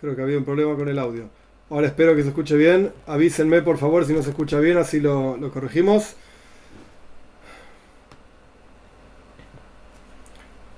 [0.00, 1.28] Creo que había un problema con el audio.
[1.68, 2.90] Ahora espero que se escuche bien.
[3.06, 6.14] Avísenme por favor si no se escucha bien, así lo, corregimos.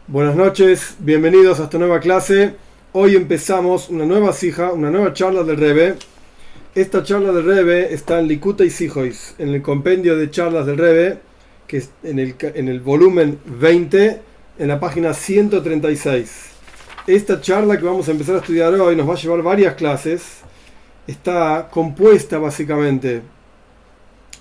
[0.08, 2.54] Buenas noches, bienvenidos a esta nueva clase.
[2.90, 5.94] Hoy empezamos una nueva sija, una nueva charla del Rebe.
[6.74, 10.78] Esta charla del Rebe está en Likuta y Sijois, en el compendio de charlas del
[10.78, 11.20] Rebe,
[11.68, 14.20] que es en el volumen 20,
[14.58, 16.51] en la página 136.
[17.06, 20.38] Esta charla que vamos a empezar a estudiar hoy nos va a llevar varias clases.
[21.04, 23.22] Está compuesta básicamente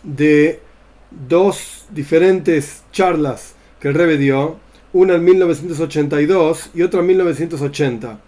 [0.04, 0.60] de
[1.10, 4.60] dos diferentes charlas que el Rebe dio,
[4.94, 8.20] una en 1982 y otra en 1980.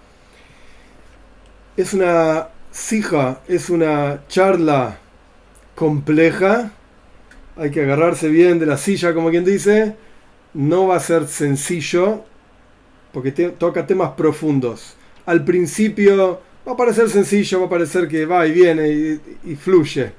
[1.77, 4.97] Es una sija, es una charla
[5.75, 6.71] compleja,
[7.55, 9.95] hay que agarrarse bien de la silla como quien dice,
[10.55, 12.25] no va a ser sencillo,
[13.13, 14.95] porque toca temas profundos.
[15.25, 20.11] Al principio va a parecer sencillo, va a parecer que va y viene y, fluye,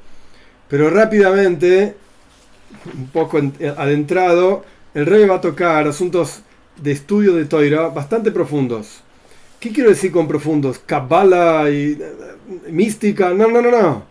[0.68, 1.94] pero rápidamente,
[2.96, 3.40] un poco
[3.76, 6.40] adentrado, el rey va a tocar asuntos
[6.80, 9.02] de estudio de Toira bastante profundos.
[9.60, 10.78] ¿Qué quiero decir con profundos?
[10.78, 13.30] Kabbalah y eh, mística.
[13.30, 14.04] No, no, no, no.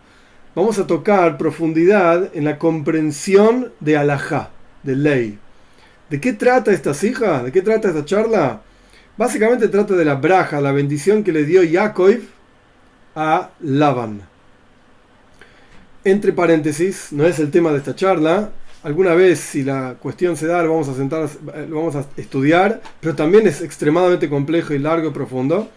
[0.55, 4.50] Vamos a tocar profundidad en la comprensión de alajá,
[4.81, 5.39] de ley.
[6.09, 7.44] ¿De qué trata esta hija?
[7.44, 8.61] ¿De qué trata esta charla?
[9.16, 12.19] Básicamente trata de la braja, la bendición que le dio Yaakov
[13.16, 14.22] a Laban.
[16.03, 18.50] Entre paréntesis, no es el tema de esta charla.
[18.81, 21.30] Alguna vez, si la cuestión se da, lo vamos a sentar,
[21.69, 25.69] lo vamos a estudiar, pero también es extremadamente complejo y largo y profundo.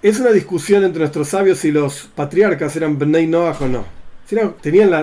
[0.00, 3.84] Es una discusión entre nuestros sabios si los patriarcas eran Bnei Noach o no.
[4.62, 4.94] tenían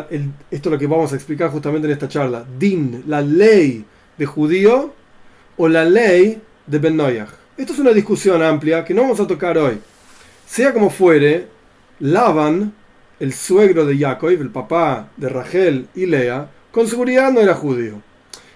[0.50, 2.46] esto es lo que vamos a explicar justamente en esta charla.
[2.58, 3.84] Din, la ley
[4.18, 5.03] de judío
[5.58, 7.30] o la ley de Ben Noyach.
[7.58, 9.80] Esto es una discusión amplia que no vamos a tocar hoy.
[10.48, 11.48] Sea como fuere,
[12.00, 12.74] Laban,
[13.20, 18.02] el suegro de Jacob, el papá de Rachel y Lea, con seguridad no era judío.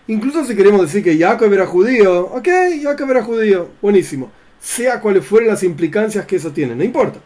[0.08, 2.48] Incluso si queremos decir que Jacob era judío, ok,
[2.82, 4.32] Jacob era judío, buenísimo.
[4.60, 7.20] Sea cuales fueran las implicancias que eso tiene, no importa.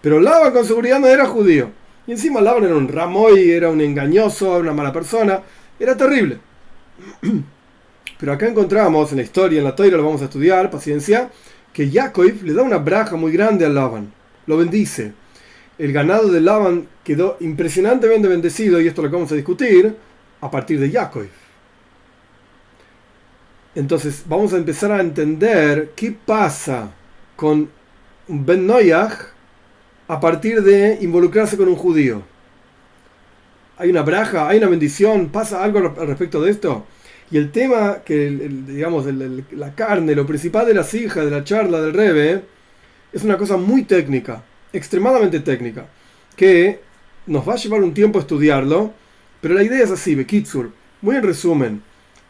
[0.00, 1.70] Pero Laban con seguridad no era judío.
[2.06, 5.40] Y encima Laban era un ramoy, era un engañoso, una mala persona.
[5.80, 6.38] Era terrible.
[8.18, 11.30] Pero acá encontramos en la historia, en la toira lo vamos a estudiar, paciencia,
[11.72, 14.12] que Jacob le da una braja muy grande a Laban,
[14.46, 15.12] lo bendice.
[15.78, 19.94] El ganado de Laban quedó impresionantemente bendecido, y esto lo vamos a discutir,
[20.40, 21.26] a partir de Jacob.
[23.74, 26.92] Entonces vamos a empezar a entender qué pasa
[27.36, 27.68] con
[28.26, 29.12] Ben Noyach
[30.08, 32.22] a partir de involucrarse con un judío.
[33.76, 36.86] Hay una braja, hay una bendición, pasa algo al respecto de esto.
[37.30, 38.30] Y el tema que,
[38.66, 39.06] digamos,
[39.52, 42.44] la carne, lo principal de las hijas, de la charla del Rebe,
[43.12, 45.86] es una cosa muy técnica, extremadamente técnica,
[46.36, 46.80] que
[47.26, 48.92] nos va a llevar un tiempo estudiarlo,
[49.40, 50.70] pero la idea es así, Bekitsur,
[51.00, 51.82] muy en resumen,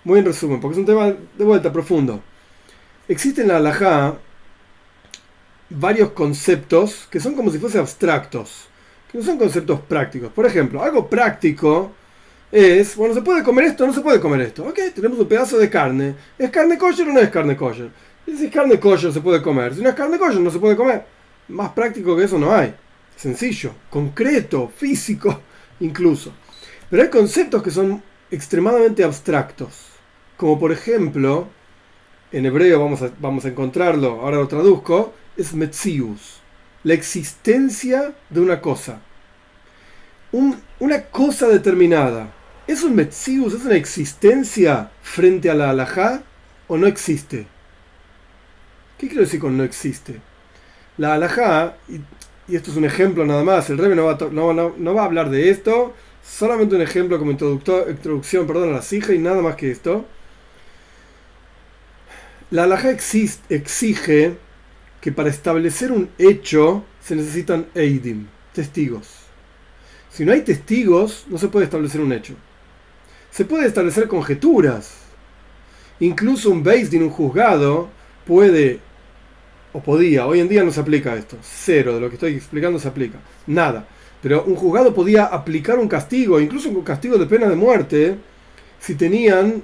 [0.05, 2.23] muy en resumen, porque es un tema de vuelta profundo.
[3.09, 4.19] Existen en la halajá
[5.69, 8.69] varios conceptos que son como si fuesen abstractos,
[9.11, 10.33] que no son conceptos prácticos.
[10.33, 11.93] Por ejemplo, algo práctico
[12.53, 14.65] es, bueno, ¿se puede comer esto no se puede comer esto?
[14.65, 16.15] Ok, tenemos un pedazo de carne.
[16.39, 17.91] ¿Es carne kosher o no es carne kosher?
[18.25, 19.75] si es carne kosher se puede comer.
[19.75, 21.05] Si no es carne kosher no se puede comer.
[21.49, 22.75] Más práctico que eso no hay.
[23.17, 25.41] Sencillo, concreto, físico,
[25.81, 26.33] incluso.
[26.89, 29.87] Pero hay conceptos que son extremadamente abstractos.
[30.37, 31.49] Como por ejemplo,
[32.31, 36.41] en hebreo vamos a, vamos a encontrarlo, ahora lo traduzco, es metzius.
[36.85, 39.01] La existencia de una cosa.
[40.79, 42.36] una cosa determinada
[42.67, 46.25] ¿Es un Metzius, es una existencia frente a la halajá
[46.67, 47.47] o no existe?
[48.99, 50.21] ¿Qué quiero decir con no existe?
[50.99, 52.01] La halajá, y,
[52.57, 55.51] esto es un ejemplo nada más, el Rebe no va, no, va a hablar de
[55.51, 55.95] esto,
[56.25, 60.05] solamente un ejemplo como introducción perdón, a la sija y nada más que esto.
[62.51, 64.39] La halajá exige
[65.01, 69.09] que para establecer un hecho se necesitan eidim, testigos.
[70.11, 72.35] Si no hay testigos, no se puede establecer un hecho
[73.37, 74.95] se puede establecer conjeturas.
[76.01, 77.91] Incluso un Din, un juzgado,
[78.27, 78.81] puede
[79.75, 82.79] o podía, hoy en día no se aplica esto, cero de lo que estoy explicando
[82.79, 83.87] se aplica, nada.
[84.23, 88.17] Pero un juzgado podía aplicar un castigo, incluso un castigo de pena de muerte,
[88.81, 89.63] si tenían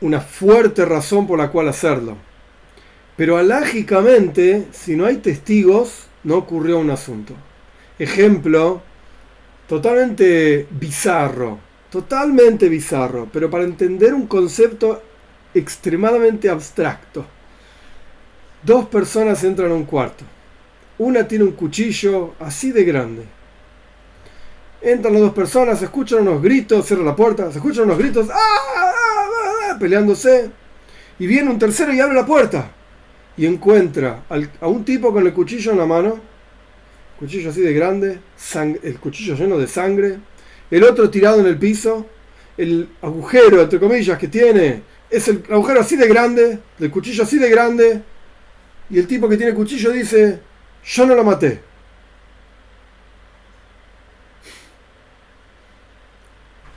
[0.00, 2.16] una fuerte razón por la cual hacerlo.
[3.16, 7.34] Pero alágicamente, si no hay testigos, no ocurrió un asunto.
[8.00, 8.82] Ejemplo
[9.68, 15.02] totalmente bizarro totalmente bizarro, pero para entender un concepto
[15.52, 17.26] extremadamente abstracto.
[18.62, 20.24] Dos personas entran a un cuarto.
[20.96, 23.24] Una tiene un cuchillo así de grande.
[24.80, 28.28] Entran las dos personas, se escuchan unos gritos, cierra la puerta, se escuchan unos gritos,
[28.30, 28.92] ¡ah!
[29.70, 30.50] ah, peleándose.
[31.18, 32.70] Y viene un tercero y abre la puerta.
[33.36, 34.22] Y encuentra
[34.60, 36.18] a un tipo con el cuchillo en la mano,
[37.18, 38.18] cuchillo así de grande,
[38.82, 40.18] el cuchillo lleno de sangre,
[40.72, 42.06] el otro tirado en el piso,
[42.56, 47.38] el agujero, entre comillas, que tiene, es el agujero así de grande, del cuchillo así
[47.38, 48.02] de grande,
[48.88, 50.40] y el tipo que tiene el cuchillo dice,
[50.82, 51.60] yo no lo maté.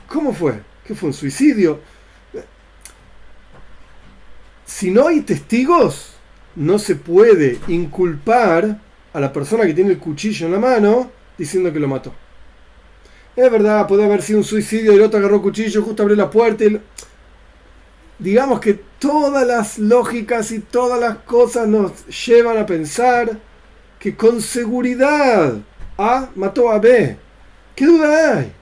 [0.10, 0.60] ¿Cómo fue?
[0.86, 1.80] ¿Qué fue un suicidio?
[4.66, 6.16] Si no hay testigos,
[6.56, 8.78] no se puede inculpar
[9.14, 12.25] a la persona que tiene el cuchillo en la mano diciendo que lo mató.
[13.36, 16.64] Es verdad, puede haber sido un suicidio el otro agarró cuchillo, justo abrió la puerta
[16.64, 16.80] y...
[18.18, 21.92] Digamos que todas las lógicas y todas las cosas nos
[22.26, 23.38] llevan a pensar
[24.00, 25.58] que con seguridad
[25.98, 27.18] A mató a B.
[27.76, 28.54] ¿Qué duda hay?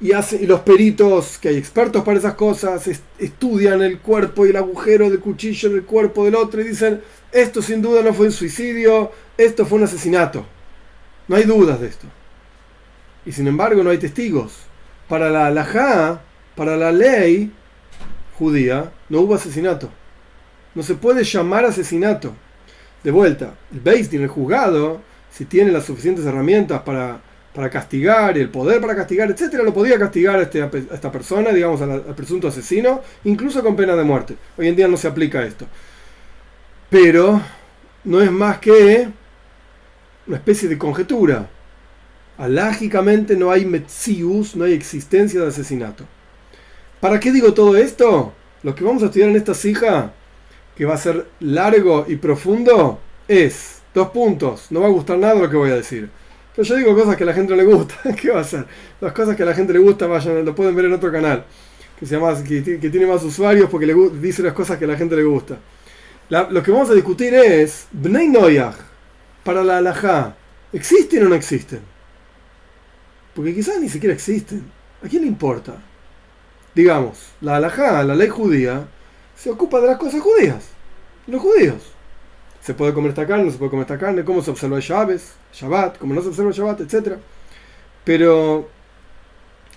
[0.00, 4.56] Y, y los peritos, que hay expertos para esas cosas, estudian el cuerpo y el
[4.56, 7.00] agujero del cuchillo en el cuerpo del otro y dicen,
[7.32, 10.44] esto sin duda no fue un suicidio, esto fue un asesinato.
[11.26, 12.06] No hay dudas de esto.
[13.26, 14.58] Y sin embargo no hay testigos.
[15.08, 16.22] Para la halajá,
[16.56, 17.52] para la ley
[18.38, 19.90] judía, no hubo asesinato.
[20.74, 22.34] No se puede llamar asesinato.
[23.02, 25.00] De vuelta, el Beis el juzgado,
[25.30, 27.20] si tiene las suficientes herramientas para,
[27.54, 31.50] para castigar, el poder para castigar, etcétera, lo podía castigar a, este, a esta persona,
[31.50, 34.36] digamos, al, presunto asesino, incluso con pena de muerte.
[34.56, 35.66] Hoy en día no se aplica esto.
[36.88, 37.40] Pero
[38.04, 39.08] no es más que
[40.26, 41.48] una especie de conjetura.
[42.36, 46.04] Alágicamente no hay metzius, no hay existencia de asesinato.
[47.00, 48.32] ¿Para qué digo todo esto?
[48.62, 50.12] Lo que vamos a estudiar en esta sija,
[50.76, 52.98] que va a ser largo y profundo,
[53.28, 54.66] es dos puntos.
[54.70, 56.10] No va a gustar nada lo que voy a decir.
[56.56, 57.94] Pero yo digo cosas que a la gente le gusta.
[58.20, 58.66] ¿Qué va a ser?
[59.00, 61.44] Las cosas que a la gente le gusta, vayan, lo pueden ver en otro canal.
[61.98, 64.96] Que, se llama, que, tiene más usuarios porque le dice las cosas que a la
[64.96, 65.58] gente le gusta.
[66.28, 68.76] lo que vamos a discutir es Bnei Noyach
[69.44, 70.34] para la halajá.
[70.72, 71.93] ¿Existen o no existen?
[73.34, 74.64] Porque quizás ni siquiera existen.
[75.02, 75.74] ¿A quién le importa?
[76.74, 78.86] Digamos, la halajá, la ley judía,
[79.36, 80.64] se ocupa de las cosas judías.
[81.26, 81.82] Los judíos.
[82.62, 85.98] Se puede comer esta carne, se puede comer esta carne, cómo se observa el Shabbat,
[85.98, 87.18] cómo no se observa el Shabbat, etc.
[88.04, 88.68] Pero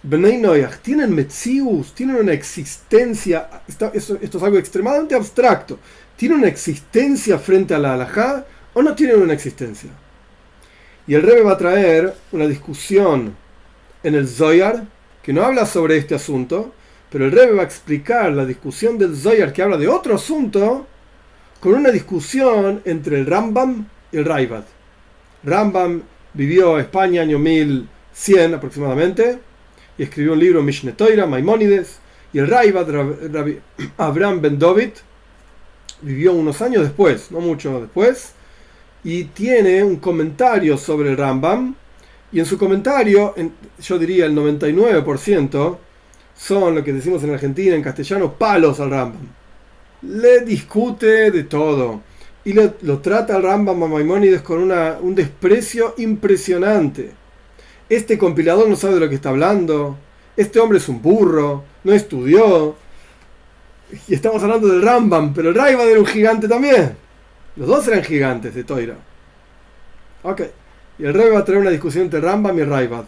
[0.04, 5.80] Bnei Noyach tienen Metzius, tienen una existencia, esto, es algo extremadamente abstracto,
[6.16, 9.90] ¿tienen una existencia frente a la halajá o no tienen una existencia?
[11.08, 13.36] Y el Rebbe va a traer una discusión
[14.08, 14.86] en el Zoyar,
[15.22, 16.74] que no habla sobre este asunto,
[17.12, 20.88] pero el Rebbe va a explicar la discusión del Zoyar que habla de otro asunto
[21.60, 24.64] con una discusión entre el Rambam y el Raivad.
[25.44, 29.40] Rambam vivió en España año 1100 aproximadamente
[29.98, 32.00] y escribió un libro Mishneh Toira, Maimónides,
[32.32, 32.88] y el Raivad,
[33.98, 34.92] Abraham Ben David,
[36.02, 38.32] vivió unos años después, no mucho después,
[39.04, 41.76] y tiene un comentario sobre el Rambam
[42.32, 43.34] y en su comentario,
[43.80, 45.78] yo diría el 99%,
[46.36, 49.28] son lo que decimos en Argentina, en castellano, palos al Rambam.
[50.04, 52.02] Le discute de todo.
[52.44, 57.12] Y lo trata al Rambam a Maimónides con una, un desprecio impresionante.
[57.90, 59.98] Este compilador no sabe de lo que está hablando.
[60.36, 62.76] Este hombre es un burro, no estudió.
[64.08, 66.96] Y estamos hablando del Rambam, pero el Raibad era un gigante también.
[67.56, 68.98] Los dos eran gigantes de Toira.
[70.24, 70.42] Ok.
[71.00, 73.06] Y el Rebbe va a traer una discusión entre Rambam y Raibad.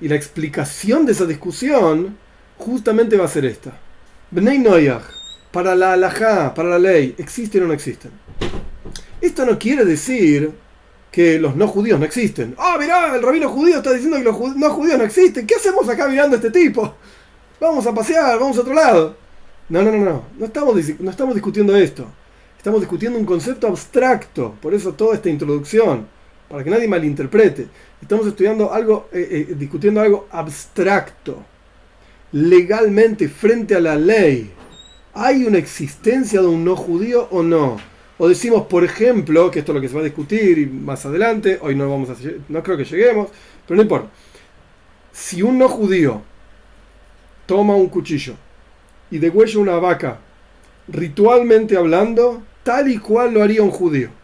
[0.00, 2.16] Y la explicación de esa discusión
[2.58, 3.72] justamente va a ser esta.
[4.30, 5.02] Bnei Noyach,
[5.50, 8.10] para la halajá, para la ley, ¿existen o no existen?
[9.20, 10.52] Esto no quiere decir
[11.10, 12.54] que los no judíos no existen.
[12.58, 15.46] Ah, oh, mirá, el rabino judío está diciendo que los no judíos no existen.
[15.46, 16.94] ¿Qué hacemos acá mirando a este tipo?
[17.60, 19.16] Vamos a pasear, vamos a otro lado.
[19.68, 20.24] No, no, no, no.
[20.38, 22.06] No estamos, no estamos discutiendo esto.
[22.56, 24.54] Estamos discutiendo un concepto abstracto.
[24.60, 26.06] Por eso toda esta introducción
[26.50, 27.68] para que nadie malinterprete.
[28.02, 31.44] Estamos estudiando algo, eh, eh, discutiendo algo abstracto.
[32.32, 34.50] Legalmente, frente a la ley,
[35.14, 37.76] ¿hay una existencia de un no judío o no?
[38.18, 41.58] O decimos, por ejemplo, que esto es lo que se va a discutir más adelante,
[41.62, 42.16] hoy no vamos a
[42.48, 43.28] no creo que lleguemos,
[43.66, 44.10] pero no importa.
[45.12, 46.22] Si un no judío
[47.46, 48.34] toma un cuchillo
[49.10, 50.18] y degüella una vaca,
[50.88, 54.19] ritualmente hablando, tal y cual lo haría un judío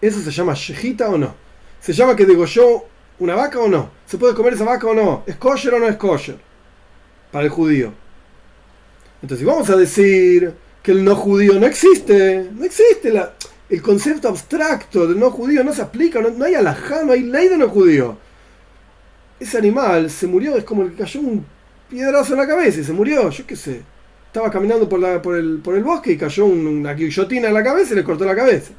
[0.00, 1.34] ¿Eso se llama shejita o no?
[1.80, 2.84] ¿Se llama que degolló
[3.18, 3.90] una vaca o no?
[4.06, 5.24] ¿Se puede comer esa vaca o no?
[5.26, 6.38] ¿Es kosher o no es kosher?
[7.30, 7.92] Para el judío.
[9.22, 12.48] Entonces, vamos a decir que el no judío no existe.
[12.54, 13.12] No existe.
[13.68, 16.20] El concepto abstracto del no judío no se aplica.
[16.20, 18.16] No, hay alajá, no hay ley de no judío.
[19.38, 21.44] Ese animal se murió, es como el que cayó un
[21.88, 23.28] piedrazo en la cabeza y se murió.
[23.30, 23.82] Yo qué sé.
[24.26, 27.64] Estaba caminando por, la, por, el, por el bosque y cayó una guillotina en la
[27.64, 28.72] cabeza y le cortó la cabeza.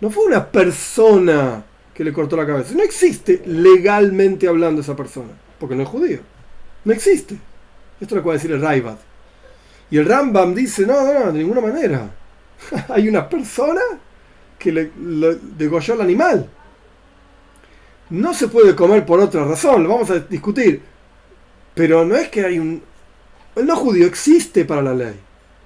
[0.00, 1.64] No fue una persona
[1.94, 2.74] que le cortó la cabeza.
[2.74, 6.20] No existe legalmente hablando esa persona, porque no es judío.
[6.84, 7.36] No existe.
[8.00, 8.98] Esto lo puede decir el Raibat.
[9.90, 12.10] Y el Rambam dice, no, no, de ninguna manera.
[12.88, 13.80] Hay una persona
[14.58, 14.90] que le,
[15.56, 16.48] degolló al animal.
[18.10, 20.82] No se puede comer por otra razón, lo vamos a discutir.
[21.74, 22.82] Pero no es que hay un...
[23.54, 25.14] El no judío existe para la ley.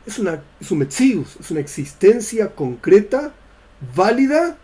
[0.05, 3.33] Es, una, es un metzius, es una existencia concreta,
[3.95, 4.57] válida.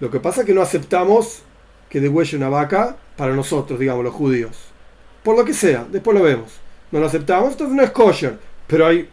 [0.00, 1.42] Lo que pasa es que no aceptamos
[1.88, 4.56] que degüelle una vaca para nosotros, digamos, los judíos.
[5.22, 6.52] Por lo que sea, después lo vemos.
[6.90, 8.38] No lo aceptamos, entonces no es kosher.
[8.66, 9.08] Pero hay,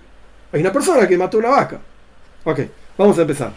[0.51, 1.79] hay una persona que mató una vaca.
[2.43, 2.61] Ok,
[2.97, 3.51] vamos a empezar.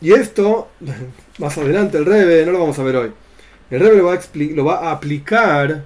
[0.00, 0.68] Y esto,
[1.38, 3.12] más adelante el Rebe, no lo vamos a ver hoy.
[3.70, 5.84] El Rebe lo va a, lo va a aplicar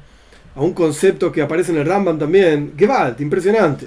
[0.54, 2.72] a un concepto que aparece en el Rambam también.
[2.76, 3.86] Gewalt, impresionante.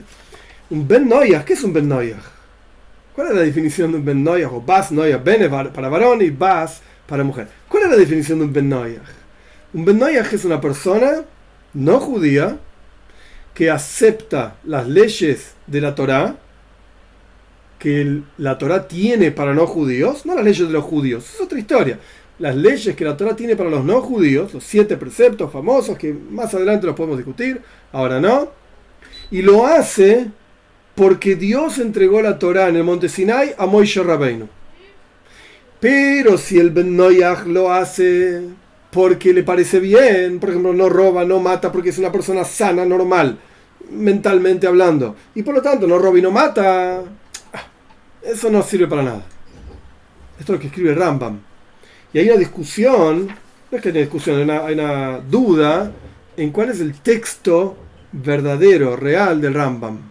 [0.69, 1.09] Un Ben
[1.45, 1.89] ¿qué es un Ben?
[3.19, 4.49] ¿Cuál es la definición de un Ben Noyach?
[4.53, 7.49] O Bas Noyach, Ben para varón y Bas para mujer.
[7.67, 9.09] ¿Cuál es la definición de un Ben Noyach?
[9.73, 11.25] Un Ben Noyach es una persona
[11.73, 12.59] no judía
[13.53, 16.37] que acepta las leyes de la Torá
[17.77, 21.59] que la Torá tiene para no judíos, no las leyes de los judíos, es otra
[21.59, 21.99] historia.
[22.37, 26.13] Las leyes que la Torá tiene para los no judíos, los siete preceptos famosos que
[26.13, 27.61] más adelante los podemos discutir,
[27.91, 28.49] ahora no,
[29.29, 30.31] y lo hace
[30.99, 34.49] porque Dios entregó la Torá en el monte Sinai a Moisés Rabbeinu.
[35.79, 38.41] Pero si el Ben Noyach lo hace
[38.91, 42.83] porque le parece bien, por ejemplo, no roba, no mata porque es una persona sana,
[42.83, 43.39] normal,
[43.89, 47.01] mentalmente hablando, y por lo tanto no roba y no mata,
[48.21, 49.23] eso no sirve para nada.
[50.37, 51.39] Esto es lo que escribe Rambam.
[52.11, 53.27] Y hay una discusión,
[53.71, 55.93] no es que hay una discusión, hay una, duda
[56.35, 57.77] en cuál es el texto
[58.11, 60.08] verdadero, real del Rambam.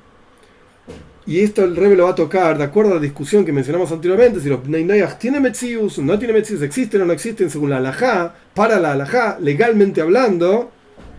[1.29, 3.93] Y esto el Rebbe lo va a tocar de acuerdo a la discusión que mencionamos
[3.93, 7.77] anteriormente, si los Neinayach tienen Metzius, no tienen Metzius, existen o no existen según la
[7.77, 10.71] Alajá, para la Alajá, legalmente hablando,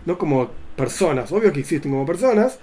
[0.06, 2.58] no como personas, obvio que existen como personas,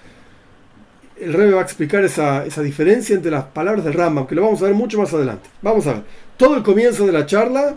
[1.22, 4.62] el Rebbe va a explicar esa, diferencia entre las palabras del Rambam, que lo vamos
[4.62, 5.50] a ver mucho más adelante.
[5.62, 6.04] Vamos a ver.
[6.36, 7.76] Todo el comienzo de la charla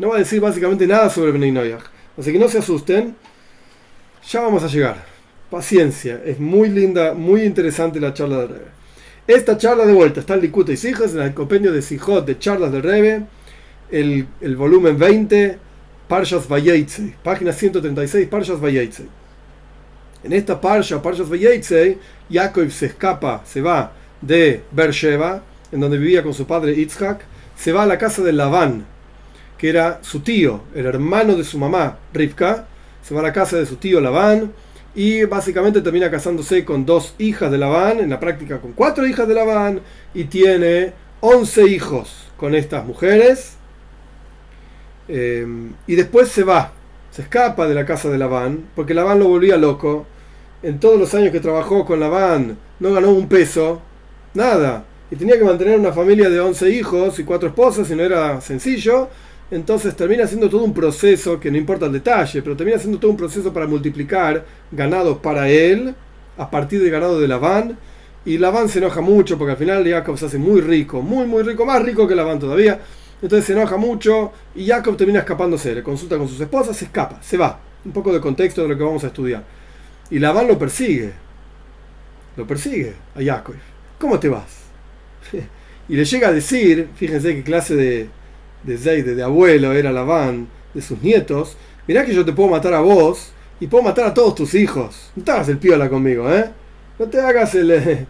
[0.00, 1.84] no va a decir básicamente nada sobre Bnei Noyach.
[2.18, 3.14] Así que no se asusten.
[4.28, 4.96] Ya vamos a llegar.
[5.48, 6.20] Paciencia.
[6.24, 8.81] Es muy linda, muy interesante la charla del Rebbe.
[9.26, 12.40] Esta charla de vuelta está en Licuta y Hijas, en el compendio de Sijot de
[12.40, 13.22] charlas del Rebbe,
[13.92, 15.58] el, el volumen 20,
[16.08, 19.04] Parshas Vayeitze, página 136, Parshas Vayeitze.
[20.24, 21.98] En esta parsha, Parshas Vayetze,
[22.28, 27.22] Jacob se escapa, se va de Beersheba, en donde vivía con su padre Yitzhak,
[27.56, 28.84] se va a la casa de Labán,
[29.56, 32.66] que era su tío, el hermano de su mamá, Rivka,
[33.04, 34.52] se va a la casa de su tío Labán
[34.94, 39.26] y básicamente termina casándose con dos hijas de Labán, en la práctica con cuatro hijas
[39.26, 39.80] de Labán,
[40.14, 43.56] y tiene once hijos con estas mujeres.
[45.08, 45.46] Eh,
[45.86, 46.72] y después se va,
[47.10, 50.06] se escapa de la casa de Labán, porque Labán lo volvía loco
[50.62, 53.82] en todos los años que trabajó con la band, no ganó un peso,
[54.34, 54.84] nada.
[55.10, 58.40] Y tenía que mantener una familia de 11 hijos y cuatro esposas y no era
[58.40, 59.08] sencillo.
[59.52, 63.10] Entonces termina siendo todo un proceso, que no importa el detalle, pero termina siendo todo
[63.10, 65.94] un proceso para multiplicar ganado para él
[66.38, 67.76] a partir del ganado de la van.
[68.24, 71.26] Y la van se enoja mucho porque al final Jacob se hace muy rico, muy,
[71.26, 72.80] muy rico, más rico que la van todavía.
[73.20, 77.22] Entonces se enoja mucho y Jacob termina escapándose, le consulta con sus esposas, se escapa,
[77.22, 77.60] se va.
[77.84, 79.44] Un poco de contexto de lo que vamos a estudiar.
[80.10, 81.12] Y Labán lo persigue.
[82.38, 83.56] Lo persigue a Jacob.
[83.98, 84.62] ¿Cómo te vas?
[85.90, 88.08] y le llega a decir, fíjense qué clase de,
[88.62, 91.56] de de abuelo era Labán, de sus nietos.
[91.86, 95.10] Mirá que yo te puedo matar a vos y puedo matar a todos tus hijos.
[95.16, 96.50] No te hagas el piola conmigo, ¿eh?
[96.98, 97.68] No te hagas el...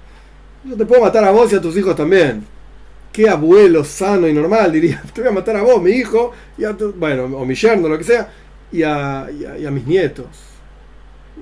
[0.64, 2.46] Yo te puedo matar a vos y a tus hijos también.
[3.12, 5.02] Qué abuelo sano y normal, diría.
[5.12, 7.88] Te voy a matar a vos, mi hijo, y a tu, bueno, o mi yerno,
[7.88, 8.30] lo que sea,
[8.70, 9.28] y a,
[9.58, 10.52] y a mis nietos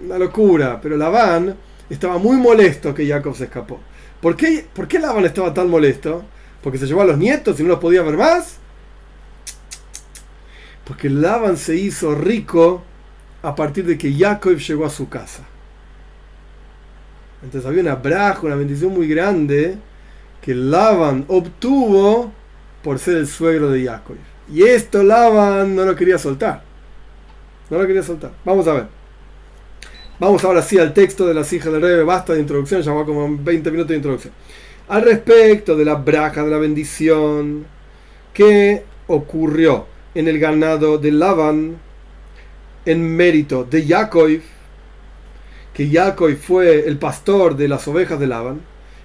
[0.05, 1.55] una locura, pero Labán
[1.89, 3.81] estaba muy molesto que Jacob se escapó.
[4.21, 6.25] ¿Por qué, ¿Por qué estaba tan molesto?
[6.63, 8.59] ¿Porque se llevó a los nietos y no los podía ver más?
[10.85, 12.83] Porque Labán se hizo rico
[13.43, 15.45] a partir de que Jacob llegó a su casa.
[17.43, 19.79] Entonces había una braja, una bendición muy grande
[20.43, 22.33] que Laban obtuvo
[22.83, 24.17] por ser el suegro de Jacob.
[24.53, 26.63] Y esto Laban no lo quería soltar.
[27.71, 28.33] No lo quería soltar.
[28.45, 28.87] Vamos a ver.
[30.19, 33.07] Vamos ahora sí al texto de las hijas del rey, basta de introducción, ya va
[33.07, 34.35] como 20 minutos de introducción.
[34.89, 37.65] Al respecto de la braja de la bendición
[38.35, 41.77] que ocurrió en el ganado de Laban
[42.85, 44.41] en mérito de Jacob,
[45.75, 48.61] que Jacob fue el pastor de las ovejas de Laban,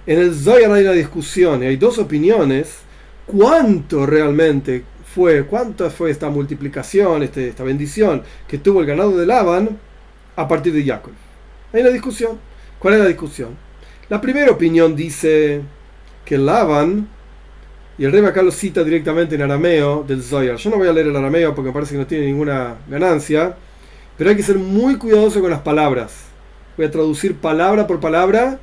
[0.06, 2.78] en el Zohar hay una discusión y hay dos opiniones.
[3.26, 4.84] ¿Cuánto realmente
[5.16, 9.78] fue, cuánta fue esta multiplicación, este, esta bendición que tuvo el ganado de Laban
[10.36, 11.14] a partir de Jacob.
[11.72, 12.38] Hay una discusión.
[12.78, 13.56] ¿Cuál es la discusión?
[14.10, 15.62] La primera opinión dice
[16.22, 17.08] que Laban,
[17.98, 20.56] y el rey acá lo cita directamente en arameo del Zoyar.
[20.56, 23.56] Yo no voy a leer el arameo porque me parece que no tiene ninguna ganancia,
[24.18, 26.24] pero hay que ser muy cuidadoso con las palabras.
[26.76, 28.58] Voy a traducir palabra por palabra,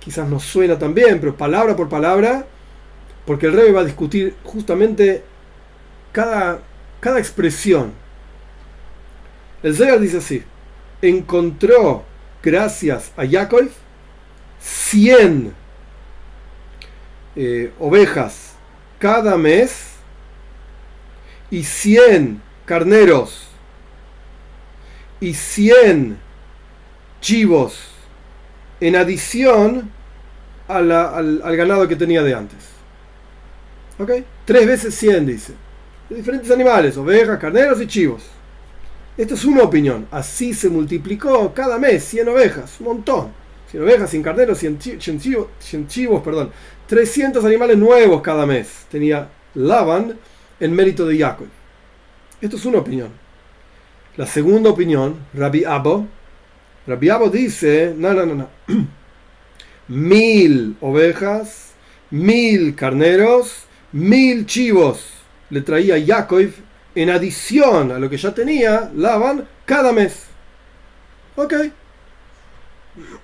[0.00, 2.46] quizás no suena tan bien, pero palabra por palabra,
[3.26, 5.22] porque el rey va a discutir justamente
[6.12, 6.60] cada,
[7.00, 7.92] cada expresión.
[9.62, 10.42] El Zoyar dice así
[11.02, 12.04] encontró,
[12.42, 13.68] gracias a Jacob,
[14.60, 15.54] 100
[17.40, 18.54] eh, ovejas
[18.98, 19.90] cada mes
[21.52, 23.46] y 100 carneros
[25.20, 26.18] y 100
[27.20, 27.78] chivos
[28.80, 29.88] en adición
[30.66, 32.58] al, al, ganado que tenía de antes.
[34.00, 34.10] ¿Ok?
[34.44, 35.52] Tres veces 100 dice.
[36.10, 38.24] De diferentes animales, ovejas, carneros y chivos.
[39.16, 40.08] Esto es una opinión.
[40.10, 43.32] Así se multiplicó cada mes 100 ovejas, un montón.
[43.70, 44.78] 100 ovejas, 100 carneros, 100,
[45.20, 46.50] chivos, 100 chivos, perdón.
[46.88, 50.18] 300 animales nuevos cada mes tenía Laban
[50.58, 51.46] en mérito de Jacob.
[52.40, 53.10] Esto es una opinión.
[54.16, 56.06] La segunda opinión, Rabbi Abo.
[56.86, 58.48] Rabbi Abo dice, no, no, no, no.
[59.88, 61.72] Mil ovejas,
[62.10, 65.04] mil carneros, mil chivos
[65.50, 66.50] le traía Jacob
[66.94, 70.24] en adición a lo que ya tenía, lavan cada mes.
[71.36, 71.54] Ok.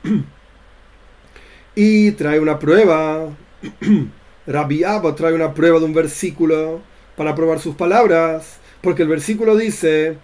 [1.76, 3.34] Y trae una prueba.
[4.46, 6.80] Rabbi Abba trae una prueba de un versículo
[7.16, 8.58] para probar sus palabras.
[8.80, 10.18] Porque el versículo dice: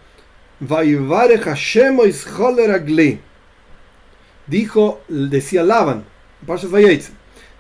[4.47, 6.05] Dijo, decía Laban,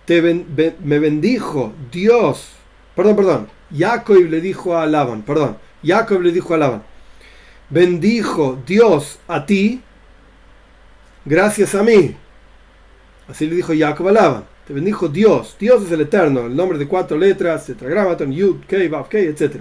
[0.04, 2.50] te me bendijo Dios.
[2.94, 3.48] Perdón, perdón.
[3.76, 5.56] Jacob le dijo a Laban, perdón.
[5.84, 6.82] Jacob le dijo a Labán,
[7.70, 9.80] bendijo Dios a ti
[11.24, 12.16] gracias a mí.
[13.28, 14.44] Así le dijo Jacob a Labán.
[14.70, 15.56] Te bendijo Dios.
[15.58, 19.56] Dios es el eterno, el nombre de cuatro letras, tetragramaton, yud, etc.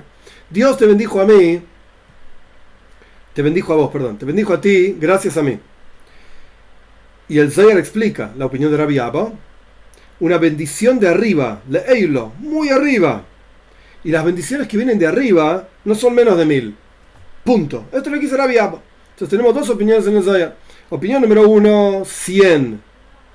[0.52, 1.60] Dios te bendijo a mí.
[3.34, 4.20] Te bendijo a vos, perdón.
[4.20, 5.58] Te bendijo a ti gracias a mí.
[7.28, 9.32] Y el Zayar explica la opinión de Rabbi Abba.
[10.20, 13.24] Una bendición de arriba, leeilo, muy arriba
[14.04, 16.76] y las bendiciones que vienen de arriba no son menos de mil.
[17.44, 17.86] Punto.
[17.88, 20.56] Esto es lo que dice Rabbi Entonces tenemos dos opiniones en el Zohar.
[20.92, 22.89] Opinión número uno, 100.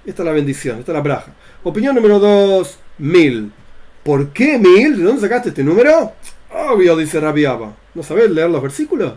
[0.07, 1.33] Esta es la bendición, esta es la braja.
[1.63, 3.53] Opinión número dos, mil.
[4.03, 4.99] ¿Por qué mil?
[4.99, 6.13] ¿De dónde sacaste este número?
[6.53, 7.45] Obvio, dice Rabbi
[7.95, 9.15] ¿No sabes leer los versículos?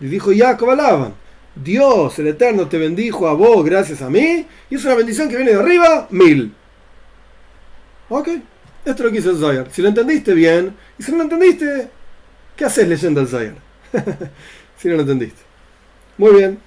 [0.00, 1.14] Y dijo Jacob alaban.
[1.54, 4.46] Dios, el Eterno, te bendijo a vos gracias a mí.
[4.70, 6.52] Y es una bendición que viene de arriba, mil.
[8.08, 8.28] Ok.
[8.84, 9.68] Esto es lo que dice el Zohar.
[9.70, 11.88] Si lo entendiste bien, y si no lo entendiste,
[12.56, 13.54] ¿qué haces leyendo el Zohar?
[14.78, 15.40] si no lo entendiste.
[16.18, 16.58] Muy bien.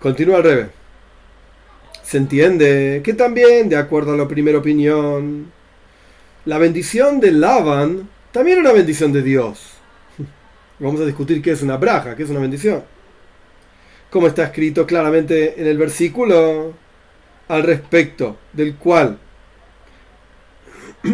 [0.00, 0.79] Continúa al revés.
[2.10, 5.52] Se entiende que también, de acuerdo a la primera opinión,
[6.44, 9.74] la bendición de Laban también era una bendición de Dios.
[10.80, 12.82] Vamos a discutir qué es una braja, qué es una bendición.
[14.10, 16.74] Como está escrito claramente en el versículo
[17.46, 19.16] al respecto del cual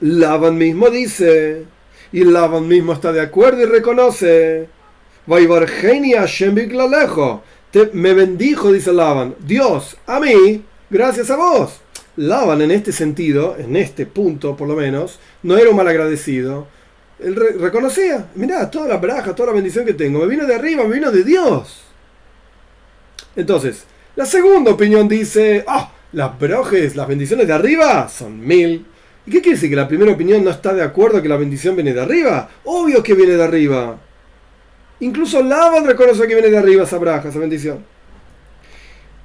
[0.00, 1.66] Laban mismo dice,
[2.10, 4.66] y Laban mismo está de acuerdo y reconoce,
[7.92, 11.80] me bendijo, dice Laban, Dios, a mí, gracias a vos.
[12.16, 16.68] Laban en este sentido, en este punto por lo menos, no era un mal agradecido.
[17.18, 20.84] Él reconocía, mira, toda la braja, toda la bendición que tengo, me vino de arriba,
[20.84, 21.82] me vino de Dios.
[23.36, 23.84] Entonces,
[24.14, 28.86] la segunda opinión dice, ah, las brojes, las bendiciones de arriba son mil.
[29.26, 29.70] ¿Y qué quiere decir?
[29.70, 32.48] ¿Que la primera opinión no está de acuerdo que la bendición viene de arriba?
[32.64, 33.98] Obvio que viene de arriba.
[35.00, 37.84] Incluso Laban reconoce que viene de arriba esa braja, esa bendición.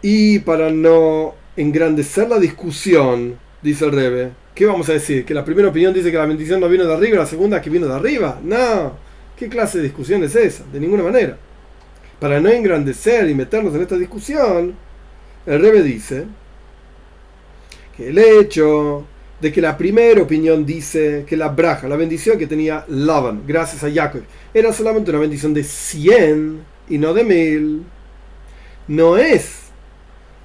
[0.01, 5.25] Y para no engrandecer la discusión, dice el Rebe, ¿qué vamos a decir?
[5.25, 7.69] ¿Que la primera opinión dice que la bendición no viene de arriba la segunda que
[7.69, 8.39] viene de arriba?
[8.43, 8.93] No.
[9.37, 10.63] ¿Qué clase de discusión es esa?
[10.71, 11.37] De ninguna manera.
[12.19, 14.75] Para no engrandecer y meternos en esta discusión,
[15.45, 16.25] el Rebe dice
[17.99, 19.05] el hecho
[19.41, 23.83] de que la primera opinión dice que la braja, la bendición que tenía Laban, gracias
[23.83, 24.21] a Jacob,
[24.53, 27.83] era solamente una bendición de 100 y no de mil.
[28.87, 29.69] No es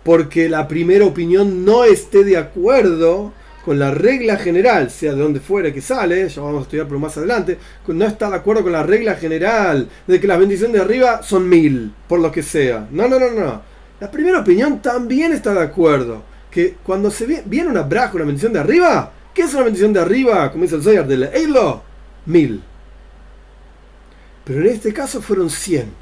[0.02, 3.32] porque la primera opinión no esté de acuerdo
[3.64, 6.98] con la regla general, sea de donde fuera que sale, ya vamos a estudiar por
[6.98, 10.82] más adelante, no está de acuerdo con la regla general de que las bendiciones de
[10.82, 12.86] arriba son mil, por lo que sea.
[12.90, 13.62] No, no, no, no.
[14.00, 16.22] La primera opinión también está de acuerdo.
[16.50, 20.00] Que cuando se viene una braja, una bendición de arriba, ¿qué es una bendición de
[20.00, 20.52] arriba?
[20.52, 21.82] Como dice el Zoyar del Eilo,
[22.26, 22.62] mil.
[24.44, 25.92] Pero en este caso fueron 100.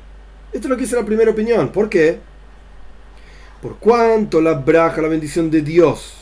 [0.53, 1.71] Esto es lo que dice la primera opinión.
[1.71, 2.19] ¿Por qué?
[3.61, 6.15] Por cuanto la braja, la bendición de Dios,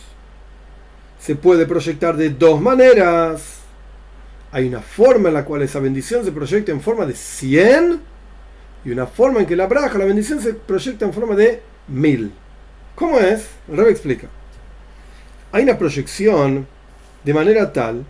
[1.18, 3.60] se puede proyectar de dos maneras.
[4.52, 8.00] Hay una forma en la cual esa bendición se proyecta en forma de 100
[8.84, 12.32] y una forma en que la braja, la bendición se proyecta en forma de 1000.
[12.94, 13.48] ¿Cómo es?
[13.68, 14.28] El Rebe explica.
[15.52, 16.66] Hay una proyección
[17.24, 18.04] de manera tal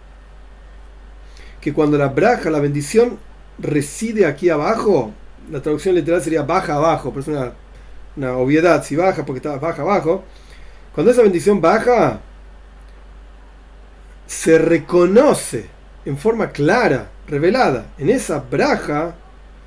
[1.60, 3.18] que cuando la braja, la bendición
[3.60, 5.12] reside aquí abajo,
[5.50, 7.52] la traducción literal sería baja abajo, pero es una,
[8.16, 10.24] una obviedad, si baja porque está baja abajo,
[10.94, 12.20] cuando esa bendición baja,
[14.26, 15.66] se reconoce
[16.04, 19.14] en forma clara, revelada, en esa braja,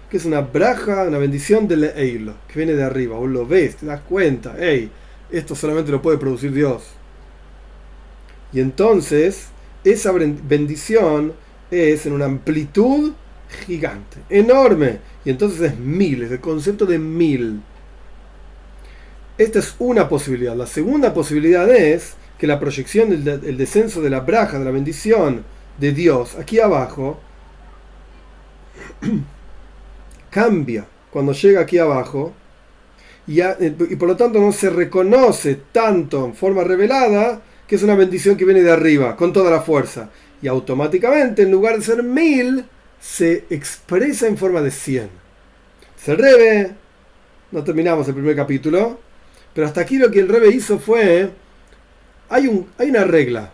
[0.09, 3.77] que es una braja, una bendición del Eilo, que viene de arriba, vos lo ves,
[3.77, 4.91] te das cuenta, hey,
[5.31, 6.83] esto solamente lo puede producir Dios.
[8.51, 9.47] Y entonces,
[9.83, 11.33] esa bendición
[11.71, 13.13] es en una amplitud
[13.53, 17.61] gigante, enorme, y entonces es mil, es el concepto de mil.
[19.37, 20.55] Esta es una posibilidad.
[20.55, 25.43] La segunda posibilidad es que la proyección del descenso de la braja, de la bendición
[25.79, 27.19] de Dios aquí abajo,
[30.29, 32.33] cambia cuando llega aquí abajo
[33.25, 37.83] y, eh, y, por lo tanto no se reconoce tanto en forma revelada que es
[37.83, 40.09] una bendición que viene de arriba, con toda la fuerza.
[40.41, 42.65] Y automáticamente, en lugar de ser mil,
[43.03, 45.09] se expresa en forma de cien.
[46.01, 46.71] Se rebe,
[47.51, 48.99] no terminamos el primer capítulo,
[49.53, 51.29] pero hasta aquí lo que el rebe hizo fue
[52.29, 53.51] hay, un, hay una regla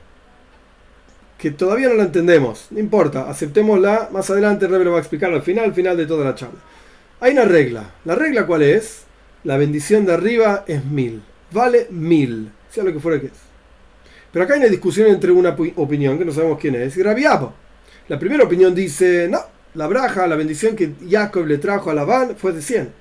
[1.38, 5.34] que todavía no la entendemos, no importa, aceptémosla, más adelante el lo va a explicar
[5.34, 6.60] al final, al final de toda la charla.
[7.20, 9.04] Hay una regla, ¿la regla cuál es?
[9.44, 13.34] La bendición de arriba es mil, vale mil, sea lo que fuera que es.
[14.32, 17.54] Pero acá hay una discusión entre una opinión que no sabemos quién es y Rabiabo.
[18.10, 19.40] La primera opinión dice, no,
[19.76, 22.92] la braja, la bendición que Jacob le trajo a Labán fue de 100.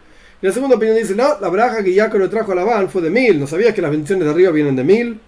[0.40, 3.02] Y la segunda opinión dice, no, la braja que Jacob le trajo a Labán fue
[3.02, 3.40] de mil.
[3.40, 5.18] ¿No sabías que las bendiciones de arriba vienen de mil?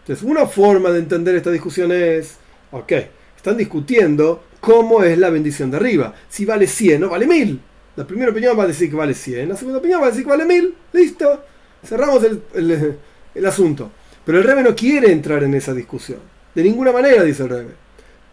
[0.00, 2.36] Entonces, una forma de entender esta discusión es,
[2.70, 2.92] ok,
[3.36, 6.14] están discutiendo cómo es la bendición de arriba.
[6.28, 7.60] Si vale 100 o vale 1000.
[7.96, 10.24] La primera opinión va a decir que vale 100, la segunda opinión va a decir
[10.24, 10.74] que vale 1000.
[10.94, 11.44] Listo,
[11.84, 13.90] cerramos el, asunto.
[14.24, 16.20] Pero el Rebe no quiere entrar en esa discusión.
[16.54, 17.70] De ninguna manera, dice el Rebe.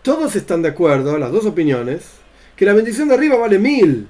[0.02, 2.04] Todos están de acuerdo, las dos opiniones,
[2.56, 4.08] que la bendición de arriba vale 1000.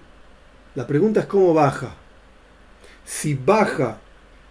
[0.75, 1.95] La pregunta es cómo baja.
[3.05, 3.99] Si baja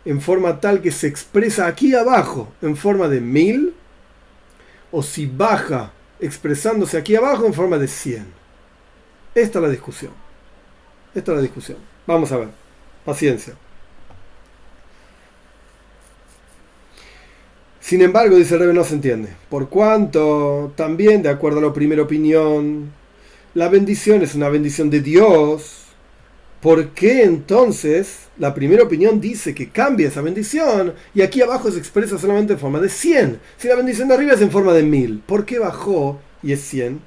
[0.04, 3.74] en forma tal que se expresa aquí abajo en forma de mil,
[4.90, 8.26] o si baja expresándose aquí abajo en forma de 100.
[9.34, 10.12] Esta es la discusión.
[11.14, 11.78] Esta es la discusión.
[12.06, 12.48] Vamos a ver.
[13.04, 13.54] Paciencia.
[17.88, 19.30] Sin embargo, dice el Rebe, no se entiende.
[19.48, 22.92] Por cuanto, también, de acuerdo a la primera opinión,
[23.54, 25.86] la bendición es una bendición de Dios,
[26.60, 31.78] ¿por qué entonces la primera opinión dice que cambia esa bendición y aquí abajo se
[31.78, 33.40] expresa solamente en forma de 100.
[33.56, 36.60] Si la bendición de arriba es en forma de 1000, ¿por qué bajó y es
[36.60, 37.00] 100?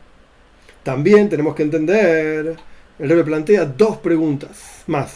[0.81, 2.55] También tenemos que entender,
[2.97, 5.13] el rey plantea dos preguntas más.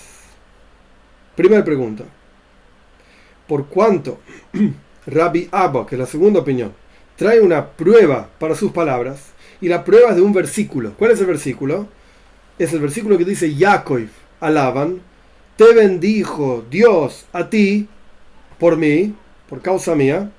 [1.36, 2.04] Primera pregunta,
[3.47, 4.19] ¿por cuánto
[5.07, 6.73] Rabbi Abba, que es la segunda opinión,
[7.15, 10.93] trae una prueba para sus palabras y la prueba es de un versículo?
[10.97, 11.87] ¿Cuál es el versículo?
[12.57, 14.07] Es el versículo que dice Yaakov
[14.39, 15.01] alaban
[15.55, 17.87] te bendijo Dios a ti
[18.59, 19.15] por mí,
[19.47, 20.31] por causa mía.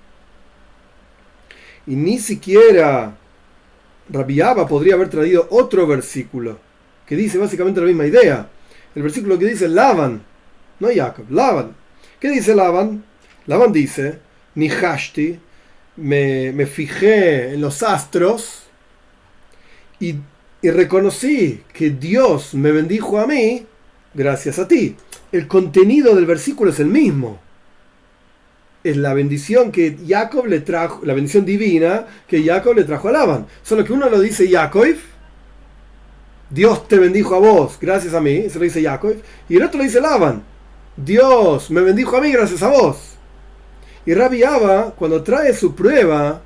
[1.87, 3.16] Y ni siquiera
[4.11, 6.59] Rabiaba podría haber traído otro versículo
[7.07, 8.48] que dice básicamente la misma idea.
[8.94, 10.22] El versículo que dice Laban,
[10.81, 11.74] no Jacob, Laban.
[12.20, 13.05] ¿Qué dice Laban?
[13.46, 14.18] Laban dice,
[14.57, 15.38] ni hashti,
[15.97, 18.64] me, me fijé en los astros
[20.01, 20.16] y,
[20.61, 23.64] y reconocí que Dios me bendijo a mí
[24.12, 24.97] gracias a ti
[25.33, 27.38] el contenido del versículo es el mismo.
[28.85, 33.12] Es la bendición que Jacob le trajo, la bendición divina que Jacob le trajo a
[33.12, 33.47] Laban.
[33.62, 34.87] Solo que uno lo dice Jacob,
[36.51, 39.16] Dios te bendijo a vos, gracias a mí, se lo dice Jacob,
[39.49, 40.45] y el otro lo dice Laban,
[40.97, 43.15] Dios me bendijo a mí gracias a vos.
[44.07, 46.40] Y Rabbi Abba, cuando trae su prueba,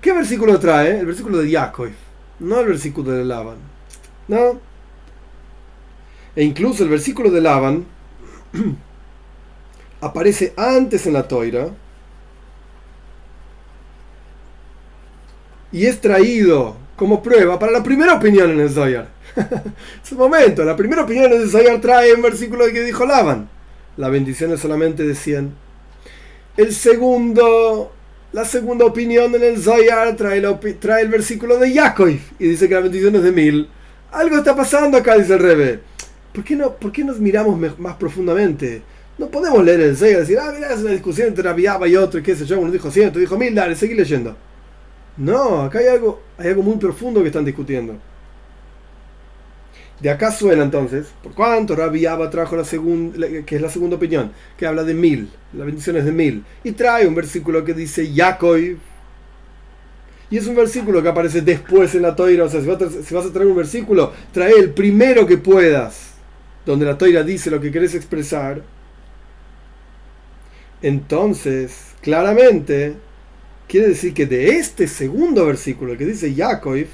[0.00, 1.00] ¿qué versículo trae?
[1.00, 1.90] El versículo de Jacob,
[2.38, 3.56] no el versículo de Laban.
[4.28, 4.60] ¿No?
[6.36, 7.84] E incluso el versículo de Laban
[10.00, 11.68] aparece antes en la toira
[15.72, 19.08] y es traído como prueba para la primera opinión en el Zoyar.
[20.04, 23.48] es un momento, la primera opinión en el Zoyar trae un versículo que dijo Laban.
[23.96, 25.61] La bendición es solamente de 100.
[26.54, 27.92] El segundo,
[28.32, 30.42] la segunda opinión en el Zoyar trae,
[30.78, 33.68] trae el versículo de Yaakov y dice que la bendición es de 1000.
[34.10, 35.80] Algo está pasando acá, dice el Rebe.
[36.34, 38.82] ¿Por qué, no, ¿Por qué nos miramos más profundamente?
[39.16, 41.96] No podemos leer el Zoyar y decir, ah, mira, es una discusión entre Rabiaba y
[41.96, 44.36] otro, y qué sé yo, uno dijo 100, otro dijo 1000, dale, seguí leyendo.
[45.16, 47.96] No, acá hay algo, hay algo muy profundo que están discutiendo.
[50.02, 53.96] De acá suena entonces, por cuánto Rabbi Abba trajo la segunda, que es la segunda
[53.96, 57.72] opinión, que habla de mil, la bendición es de mil, y trae un versículo que
[57.72, 58.58] dice Yaakov,
[60.30, 62.90] y es un versículo que aparece después en la toira, o sea, si vas, a,
[62.90, 66.14] si vas a traer un versículo, trae el primero que puedas,
[66.66, 68.62] donde la toira dice lo que querés expresar.
[70.80, 72.96] Entonces, claramente,
[73.72, 76.84] Quiere decir que de este segundo versículo que dice Yaakov,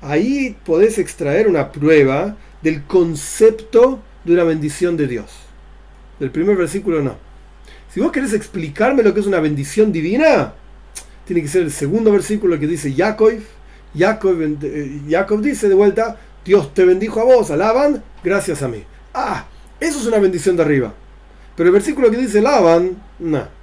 [0.00, 5.26] ahí podés extraer una prueba del concepto de una bendición de Dios.
[6.18, 7.16] Del primer versículo no.
[7.92, 10.54] Si vos querés explicarme lo que es una bendición divina,
[11.24, 13.32] tiene que ser el segundo versículo que dice Jacob.
[13.96, 14.36] Jacob,
[15.08, 18.82] Jacob dice de vuelta, Dios te bendijo a vos, alaban, gracias a mí.
[19.14, 19.46] Ah,
[19.80, 20.94] eso es una bendición de arriba.
[21.56, 23.56] Pero el versículo que dice Laban, no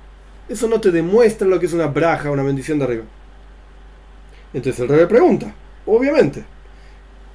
[0.50, 3.04] eso no te demuestra lo que es una braja, una bendición de arriba.
[4.54, 5.54] Entonces el rey pregunta,
[5.86, 6.44] obviamente,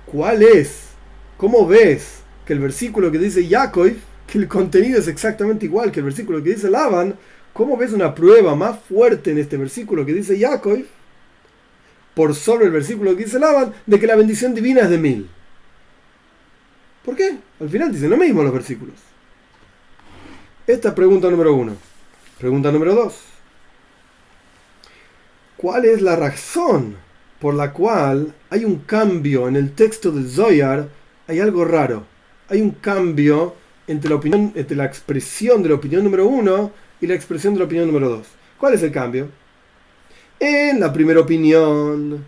[0.07, 0.89] ¿cuál es?
[1.37, 3.93] ¿Cómo ves que el versículo que dice Yaakov,
[4.27, 7.15] que el contenido es exactamente igual que el versículo que dice Laban,
[7.53, 10.85] ¿cómo ves una prueba más fuerte en este versículo que dice Yaakov,
[12.15, 15.31] por sobre el versículo que dice Laban, de que la bendición divina es de mil?
[17.05, 17.39] ¿Por qué?
[17.61, 18.97] Al final dicen lo mismo los versículos.
[20.67, 21.77] Esta es pregunta número uno.
[22.39, 23.15] Pregunta número 2.
[25.57, 26.97] ¿Cuál es la razón
[27.40, 30.88] por la cual hay un cambio en el texto del Zoyar?
[31.27, 32.05] Hay algo raro.
[32.48, 33.55] Hay un cambio
[33.87, 38.09] entre la, expresión de la opinión número 1 y la expresión de la opinión número
[38.09, 38.27] 2.
[38.59, 39.29] ¿Cuál es el cambio?
[40.40, 42.24] En la primera opinión,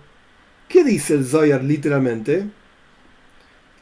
[0.69, 2.47] ¿qué dice el Zoyar literalmente?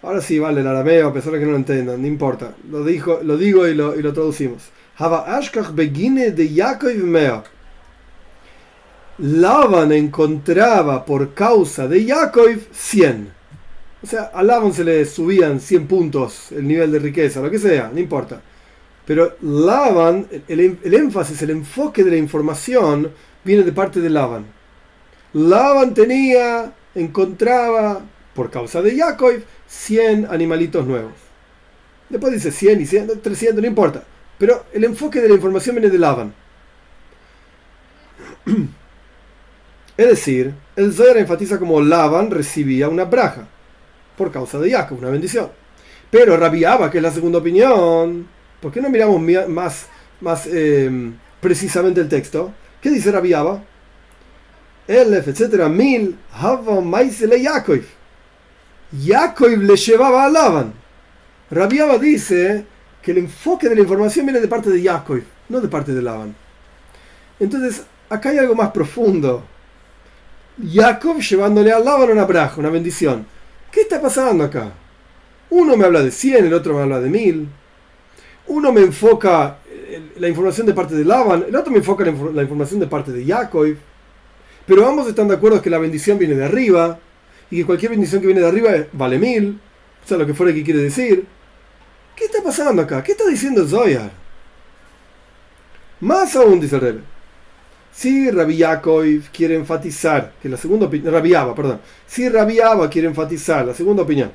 [0.02, 2.54] Ahora sí vale el arameo, a pesar de que no lo entendan, no importa.
[2.70, 4.70] Lo, dijo, lo digo y lo, traducimos.
[4.96, 7.44] Ashkach begine de Yaakov.
[9.18, 13.32] Laban encontraba por causa de Yaakov 100.
[14.00, 17.58] O sea, a Laban se le subían 100 puntos el nivel de riqueza, lo que
[17.58, 18.40] sea, no importa.
[19.04, 23.10] Pero Laban, el, el énfasis, el enfoque de la información
[23.42, 24.44] viene de parte de Laban.
[25.32, 28.00] Laban tenía, encontraba,
[28.34, 31.14] por causa de Yaakov, 100 animalitos nuevos.
[32.08, 34.04] Después dice 100 y 100, 300, no importa.
[34.38, 36.32] Pero el enfoque de la información viene de Laban.
[39.98, 43.48] Es decir, el Zohar enfatiza como Laban recibía una braja
[44.16, 45.50] por causa de Jacob, una bendición.
[46.08, 48.28] Pero rabiaba, que es la segunda opinión.
[48.60, 49.20] ¿Por qué no miramos
[50.20, 52.52] más, em, precisamente el texto?
[52.80, 53.60] ¿Qué dice rabiaba?
[54.86, 57.82] Elef, etcétera, mil, hava maisele Yaakov.
[58.92, 60.74] Yaakov le llevaba a Laban.
[61.50, 62.64] Rabiaba dice
[63.02, 66.02] que el enfoque de la información viene de parte de Yaakov, no de parte de
[66.02, 66.36] Laban.
[67.40, 69.44] Entonces, acá hay algo más profundo.
[70.66, 73.26] Jacob llevándole a Laban una braja, una bendición.
[73.70, 74.72] ¿Qué está pasando acá?
[75.50, 77.48] Uno me habla de 100, el otro me habla de 1000.
[78.48, 82.42] Uno me enfoca eh, la información de parte de Laban, el otro me enfoca la,
[82.42, 83.76] información de parte de Jacob.
[84.66, 86.98] Pero ambos están de acuerdo que la bendición viene de arriba
[87.50, 89.60] y que cualquier bendición que viene de arriba vale 1000.
[90.04, 91.24] O sea, lo que fuera que quiere decir.
[92.16, 93.02] ¿Qué está pasando acá?
[93.02, 94.10] ¿Qué está diciendo Zoyar?
[96.00, 97.02] Más aún, dice el.
[97.98, 102.56] Si Rabbi Yaakov quiere enfatizar, que la segunda opinión, Rabbi perdón, si Rabbi
[102.92, 104.30] quiere enfatizar la segunda opinión,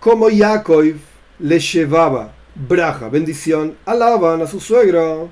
[0.00, 0.94] como Yaakov
[1.40, 5.28] le llevaba braja, bendición, alaban a su suegro,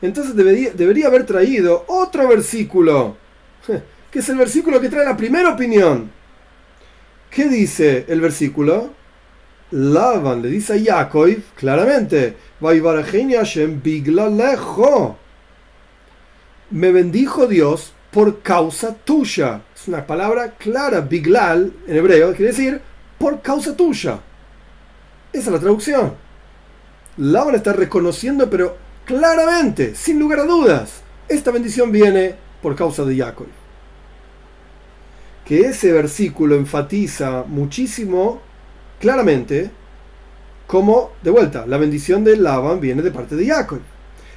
[0.00, 3.18] entonces debería, debería haber traído otro versículo,
[4.10, 6.10] que es el versículo que trae la primera opinión.
[7.28, 8.94] ¿Qué dice el versículo?
[9.70, 12.36] Lavan le dice a Yaakov claramente,
[16.70, 19.62] me bendijo Dios por causa tuya.
[19.74, 22.80] Es una palabra clara, biglal en hebreo, quiere decir
[23.18, 24.20] por causa tuya.
[25.32, 26.14] Esa es la traducción.
[27.18, 33.16] Lavan está reconociendo, pero claramente, sin lugar a dudas, esta bendición viene por causa de
[33.16, 33.48] Jacob.
[35.44, 38.47] Que ese versículo enfatiza muchísimo
[39.00, 39.70] claramente
[40.66, 43.80] como, de vuelta, la bendición de Laban viene de parte de Jacob.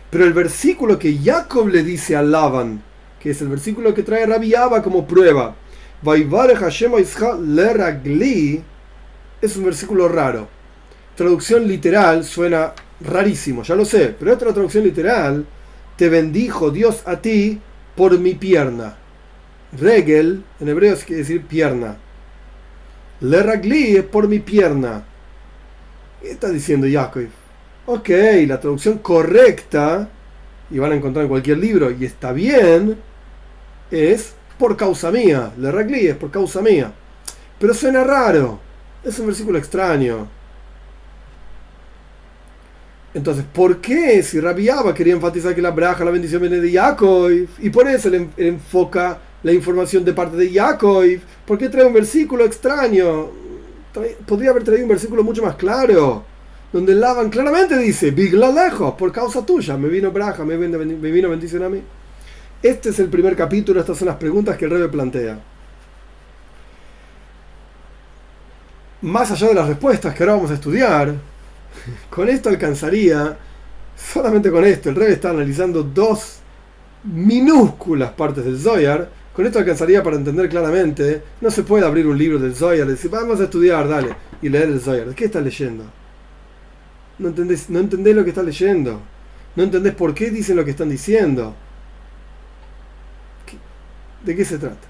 [0.09, 2.81] Pero el versículo que Jacob le dice a Laban,
[3.19, 5.55] que es el versículo que trae Rabbi como prueba,
[9.41, 10.47] es un versículo raro.
[11.15, 15.45] Traducción literal suena rarísimo, ya lo sé, pero esta traducción literal,
[15.97, 17.59] te bendijo Dios a ti
[17.95, 18.97] por mi pierna.
[19.79, 21.97] Regel, en hebreo quiere decir pierna.
[23.21, 25.03] Le ragli es por mi pierna.
[26.21, 27.27] ¿Qué está diciendo Jacob?
[27.85, 28.09] Ok,
[28.47, 30.09] la traducción correcta,
[30.71, 32.97] y van a encontrar en cualquier libro, y está bien,
[33.91, 35.51] es por causa mía.
[35.57, 36.91] Le ragli es por causa mía.
[37.59, 38.59] Pero suena raro.
[39.03, 40.27] Es un versículo extraño.
[43.13, 47.29] Entonces, ¿por qué si Rabbi quería enfatizar que la braja, la bendición viene de Jacob?
[47.59, 51.03] Y por eso él, enfoca la información de parte de Jacob.
[51.45, 53.41] ¿Por qué trae un versículo extraño?
[54.25, 56.23] podría haber traído un versículo mucho más claro,
[56.71, 61.11] donde Laban claramente dice, Bigla lejos, por causa tuya, me vino braja, me vino, me
[61.11, 61.81] vino bendición a mí.
[62.63, 65.39] Este es el primer capítulo, estas son las preguntas que el Rebe plantea.
[69.01, 71.15] Más allá de las respuestas que ahora vamos a estudiar,
[72.09, 73.37] con esto alcanzaría,
[73.95, 76.37] solamente con esto, el rey está analizando dos
[77.03, 82.17] minúsculas partes del Zoyar, con esto alcanzaría para entender claramente, no se puede abrir un
[82.17, 85.15] libro del Zoyar y decir, vamos a estudiar, dale, y leer el Zoyar.
[85.15, 85.85] ¿Qué estás leyendo?
[87.17, 89.01] No entendés, no entendés lo que estás leyendo.
[89.55, 91.55] No entendés por qué dicen lo que están diciendo.
[94.23, 94.87] ¿De qué se trata?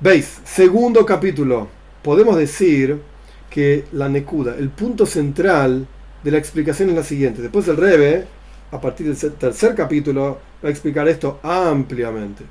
[0.00, 1.68] Veis, segundo capítulo.
[2.02, 3.00] Podemos decir
[3.56, 5.86] que la Nekuda, el punto central
[6.22, 7.40] de la explicación es la siguiente.
[7.40, 8.26] Después el Rebe,
[8.70, 12.44] a partir del tercer capítulo, va a explicar esto ampliamente.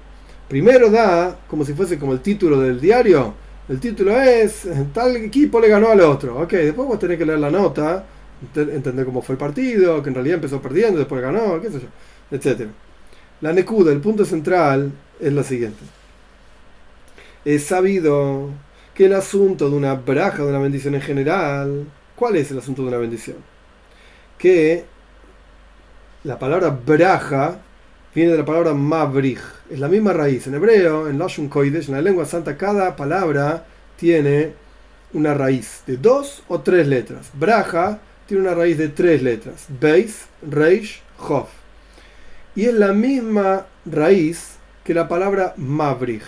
[0.49, 3.35] Primero da, como si fuese como el título del diario,
[3.69, 6.41] el título es, tal equipo le ganó al otro.
[6.41, 8.03] Ok, después vos tenés que leer la nota,
[8.55, 11.69] entender cómo fue el partido, que en realidad empezó perdiendo, después ganó, qué
[12.35, 12.67] etc.
[13.41, 15.83] La Nekuda, el punto central, es la siguiente.
[17.45, 18.49] Es sabido
[18.95, 22.81] que el asunto de una braja, de una bendición en general, ¿cuál es el asunto
[22.81, 23.37] de una bendición?
[24.37, 24.85] Que
[26.23, 27.59] la palabra braja
[28.15, 30.47] viene de la palabra mavrij, es la misma raíz.
[30.47, 33.65] En hebreo, en Lashon Koidesh, en la lengua santa, cada palabra
[33.97, 34.53] tiene
[35.13, 37.29] una raíz de dos o tres letras.
[37.33, 41.49] Braja tiene una raíz de tres letras: Beis, Reish, Hof.
[42.55, 44.55] Y es la misma raíz
[44.85, 46.23] que la palabra mavrij.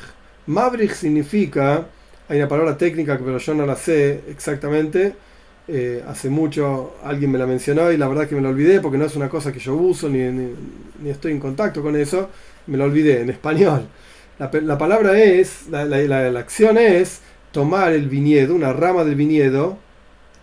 [0.45, 1.87] Mavrij significa
[2.29, 5.13] hay una palabra técnica, pero yo no la sé exactamente.
[5.69, 8.97] Eh, hace mucho alguien me la mencionó y la verdad que me la olvidé porque
[8.97, 12.29] no es una cosa que yo uso ni, ni, estoy en contacto con eso.
[12.67, 13.87] Me la olvidé en español.
[14.39, 19.77] La, palabra es, la, la, acción es tomar el viñedo, una rama del viñedo,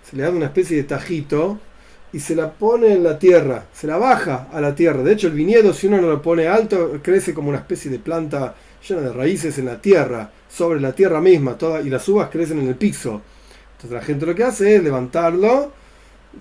[0.03, 1.61] se le da una especie de tajito
[2.13, 5.03] y se la pone en la tierra, se la baja a la tierra.
[5.03, 8.01] De hecho, el viñedo, si uno no lo pone alto, crece como una especie de
[8.01, 12.29] planta llena de raíces en la tierra sobre la tierra misma toda, y las uvas
[12.31, 13.23] crecen en el piso.
[13.73, 15.73] Entonces la gente lo que hace es levantarlo.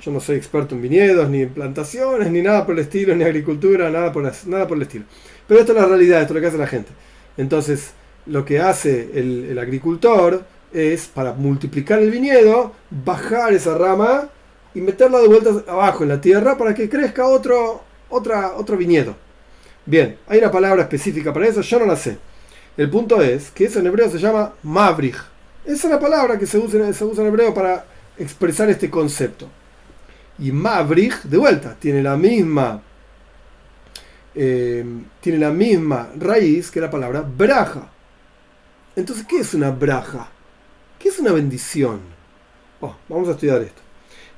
[0.02, 3.24] Yo no soy experto en viñedos, ni en plantaciones, ni nada por el estilo, ni
[3.24, 5.06] agricultura, nada por, nada por el estilo.
[5.48, 6.92] Pero esto es la realidad, esto es lo que hace la gente.
[7.38, 7.92] Entonces,
[8.26, 14.30] lo que hace el, agricultor es, para multiplicar el viñedo, bajar esa rama
[14.74, 19.16] y meterla de vuelta abajo en la tierra para que crezca otro, otra, otro viñedo.
[19.86, 22.18] Bien, hay una palabra específica para eso, yo no la sé.
[22.76, 25.18] El punto es que eso en hebreo se llama mavrich.
[25.64, 27.86] Esa es la palabra que se usa, en hebreo para
[28.18, 29.48] expresar este concepto.
[30.40, 32.82] Y mavrich, de vuelta, tiene la misma
[34.36, 34.84] eh,
[35.22, 37.88] tiene la misma raíz que la palabra braja.
[38.96, 40.30] Entonces, ¿qué es una braja?
[40.98, 42.00] ¿Qué es una bendición?
[42.82, 43.83] Oh, vamos a estudiar esto.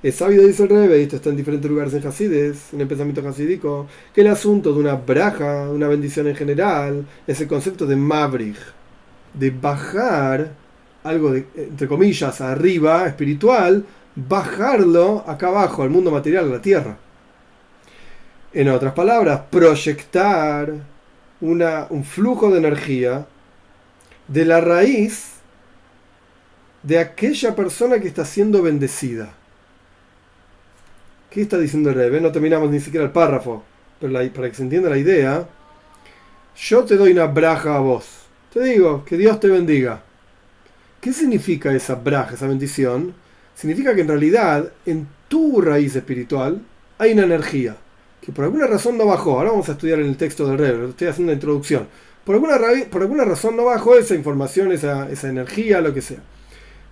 [0.03, 3.27] Es sabido, dice el Rebe, esto está en diferentes lugares en Hasides, en el pensamiento
[3.27, 7.95] hasídico, que el asunto de una braja, una bendición en general, es el concepto de
[7.95, 8.57] mavrich,
[9.33, 10.51] de bajar
[11.03, 13.85] algo, de, entre comillas, arriba, espiritual,
[14.15, 16.97] bajarlo acá abajo, al mundo material, a la tierra.
[18.53, 20.73] En otras palabras, proyectar
[21.41, 23.27] una, un flujo de energía
[24.27, 25.33] de la raíz
[26.83, 29.34] de aquella persona que está siendo bendecida.
[31.35, 32.21] ¿Qué está diciendo el Rebe?
[32.21, 33.61] No terminamos ni siquiera el párrafo,
[33.99, 35.45] pero para que se entienda la idea,
[36.55, 38.05] yo te doy una braja a vos.
[38.53, 40.01] Te digo, que Dios te bendiga.
[41.01, 43.13] ¿Qué significa esa braja, esa bendición?
[43.53, 46.61] Significa que en realidad en tu raíz espiritual
[46.97, 47.75] hay una energía
[48.21, 49.37] que por alguna razón no bajó.
[49.37, 51.89] Ahora vamos a estudiar en el texto del Rebe, estoy haciendo una introducción.
[52.23, 52.57] Por alguna,
[52.89, 56.19] por alguna razón no bajó esa información, esa, esa energía, lo que sea.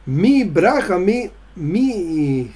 [0.06, 2.52] Mi braja, mi mi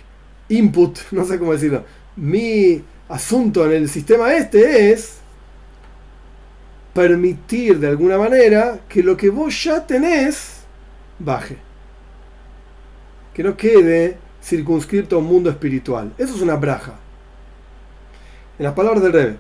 [0.50, 1.84] input, no sé cómo decirlo,
[2.16, 5.18] mi asunto en el sistema este es
[6.94, 10.62] permitir de alguna manera que lo que vos ya tenés
[11.20, 11.58] baje.
[13.34, 16.12] Que no quede circunscrito a un mundo espiritual.
[16.18, 16.94] Eso es una braja.
[18.58, 19.38] En las palabras del Rebe.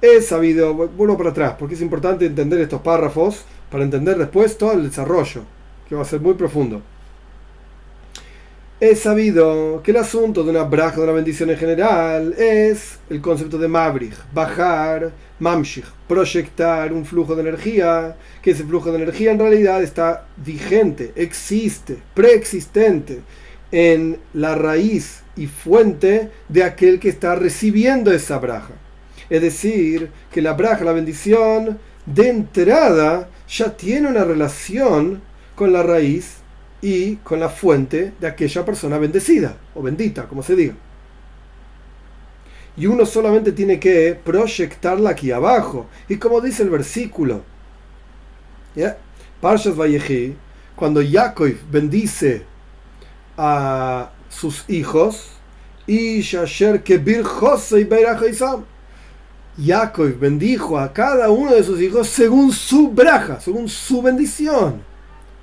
[0.00, 4.72] He sabido, vuelvo para atrás, porque es importante entender estos párrafos para entender después todo
[4.72, 5.42] el desarrollo,
[5.88, 6.82] que va a ser muy profundo.
[8.84, 13.20] He sabido que el asunto de una braja, de una bendición en general, es el
[13.20, 19.30] concepto de mabrich, bajar, mamshich, proyectar un flujo de energía, que ese flujo de energía
[19.30, 23.20] en realidad está vigente, existe, preexistente
[23.70, 28.74] en la raíz y fuente de aquel que está recibiendo esa braja.
[29.30, 35.22] Es decir, que la braja, la bendición, de entrada ya tiene una relación
[35.54, 36.41] con la raíz
[36.82, 40.74] y con la fuente de aquella persona bendecida o bendita, como se diga.
[42.76, 45.86] Y uno solamente tiene que proyectarla aquí abajo.
[46.08, 47.42] Y como dice el versículo,
[48.74, 48.98] ¿ya?
[49.40, 50.34] Parshas Valleji,
[50.74, 52.42] cuando Jacob bendice
[53.36, 55.32] a sus hijos,
[55.86, 57.24] y Yasher Kebir
[59.58, 64.91] y Jacob bendijo a cada uno de sus hijos según su braja, según su bendición.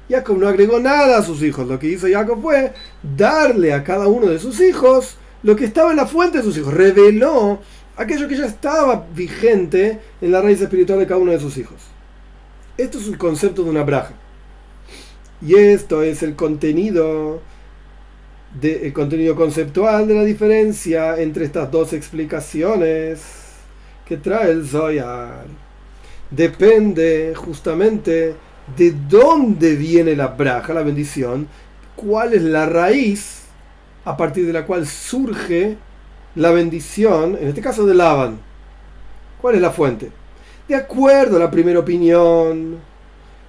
[0.10, 1.68] Jacob no agregó nada a sus hijos.
[1.68, 2.74] Lo que hizo Jacob fue
[3.16, 6.58] darle a cada uno de sus hijos lo que estaba en la fuente de sus
[6.58, 6.74] hijos.
[6.74, 7.60] Reveló
[7.96, 11.78] aquello que ya estaba vigente en la raíz espiritual de cada uno de sus hijos.
[12.78, 14.14] Esto es el concepto de una braja.
[15.42, 17.42] Y esto es el contenido
[18.62, 23.22] el contenido conceptual de la diferencia entre estas dos explicaciones
[24.06, 25.46] que trae el Zoyar.
[26.32, 28.36] Depende justamente
[28.78, 31.48] de dónde viene la braja, la bendición,
[31.96, 33.44] cuál es la raíz
[34.06, 35.78] a partir de la cual surge
[36.36, 38.40] la bendición, en este caso de Laban.
[39.42, 40.12] ¿Cuál es la fuente?
[40.68, 42.78] De acuerdo a la primera opinión,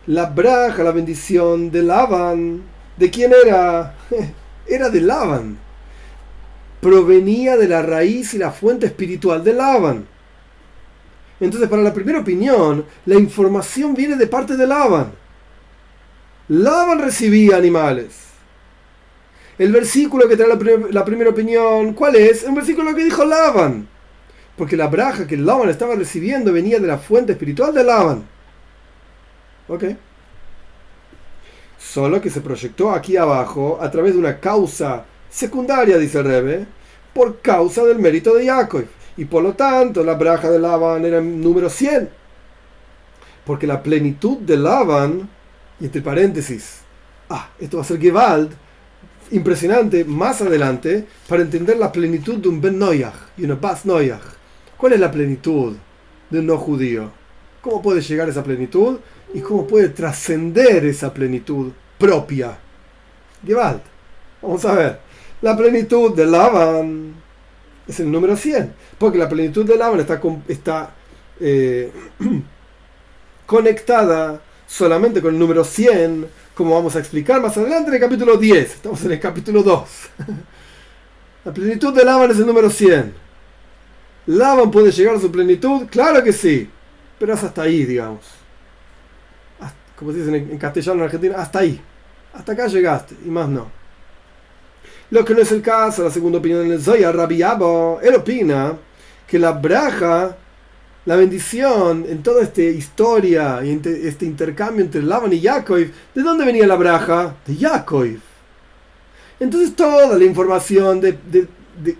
[0.06, 2.62] la braja, la bendición de Laban,
[2.96, 3.94] ¿de quién era?
[4.66, 5.58] Era de Laban.
[6.80, 10.06] Provenía de la raíz y la fuente espiritual de Laban.
[11.40, 15.12] Entonces, para la primera opinión, la información viene de parte de Laban.
[16.48, 18.26] Laban recibía animales.
[19.58, 20.48] El versículo que trae
[20.90, 22.44] la, primera opinión, ¿cuál es?
[22.44, 23.88] Un versículo que dijo Laban.
[24.56, 28.24] Porque la braja que Laban estaba recibiendo venía de la fuente espiritual de Laban.
[29.68, 29.84] ¿Ok?
[31.78, 36.66] Solo que se proyectó aquí abajo a través de una causa secundaria, dice Rebe,
[37.14, 38.84] por causa del mérito de Jacob
[39.20, 42.08] y por lo tanto la braja de Laban era número 100.
[43.44, 45.28] Porque la plenitud de Laban,
[45.78, 46.78] y entre paréntesis,
[47.28, 48.50] ah, esto va a ser Gewalt,
[49.30, 54.22] impresionante más adelante, para entender la plenitud de un Ben Noyach y una Bas Noyach.
[54.78, 55.76] ¿Cuál es la plenitud
[56.30, 57.10] de un no judío?
[57.60, 59.00] ¿Cómo puede llegar a esa plenitud?
[59.34, 62.56] ¿Y cómo puede trascender esa plenitud propia?
[63.44, 63.82] Gewalt.
[64.40, 65.00] Vamos a ver.
[65.42, 67.19] La plenitud de Laban
[67.90, 70.90] es el número 100, porque la plenitud del está, está
[71.40, 71.92] eh,
[73.46, 78.36] conectada solamente con el número 100, como vamos a explicar más adelante en el capítulo
[78.36, 78.74] 10.
[78.74, 79.88] Estamos en el capítulo 2.
[81.44, 83.14] La plenitud del Laban es el número 100.
[84.26, 85.86] ¿Laban puede llegar a su plenitud?
[85.90, 86.70] Claro que sí,
[87.18, 88.20] pero es hasta ahí, digamos.
[89.96, 91.80] Como se dice en castellano en Argentina, hasta ahí.
[92.32, 93.79] Hasta acá llegaste, y más no.
[95.10, 98.76] Lo que no es el caso, la segunda opinión del Zoya, Rabbi él opina
[99.26, 100.36] que la braja,
[101.04, 106.44] la bendición en toda esta historia y este intercambio entre Laban y Yaakov, ¿de dónde
[106.44, 107.34] venía la braja?
[107.44, 108.06] De Yaakov.
[109.40, 111.00] Entonces toda la información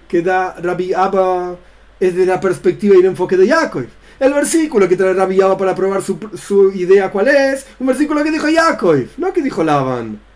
[0.07, 1.57] que da Rabbi Abba
[1.99, 3.87] es de la perspectiva y el enfoque de Yaakov.
[4.21, 7.67] El versículo que trae Rabbi Abba para probar su, su, idea, ¿cuál es?
[7.81, 10.30] Un versículo que dijo Yaakov, no que dijo Laban.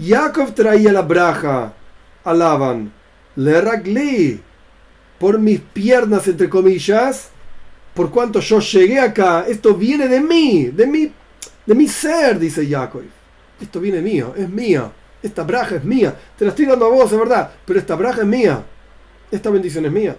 [0.00, 1.72] Jacob traía la braja
[2.24, 2.92] a Laban.
[3.36, 4.40] Le raglí
[5.18, 7.30] por mis piernas, entre comillas,
[7.94, 9.44] por cuanto yo llegué acá.
[9.48, 11.12] Esto viene de mí, de mi,
[11.66, 13.02] de mi ser, dice Jacob.
[13.60, 14.92] Esto viene mío, es mío.
[15.20, 16.14] Esta braja es mía.
[16.36, 17.50] Te la estoy dando a vos, es verdad.
[17.64, 18.62] Pero esta braja es mía.
[19.32, 20.16] Esta bendición es mía.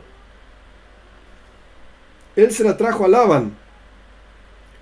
[2.36, 3.56] Él se la trajo a Laban.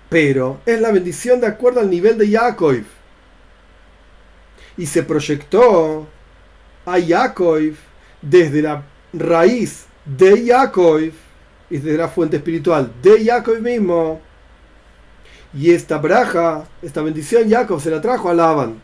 [0.08, 2.82] Pero es la bendición de acuerdo al nivel de Jacob
[4.78, 6.06] y se proyectó
[6.86, 7.74] a Yaakov
[8.22, 11.00] desde la raíz de Yaakov
[11.70, 14.20] y desde la fuente espiritual de Yaakov mismo.
[15.52, 18.80] Y esta braja, esta bendición, Jacob se la trajo a Laban.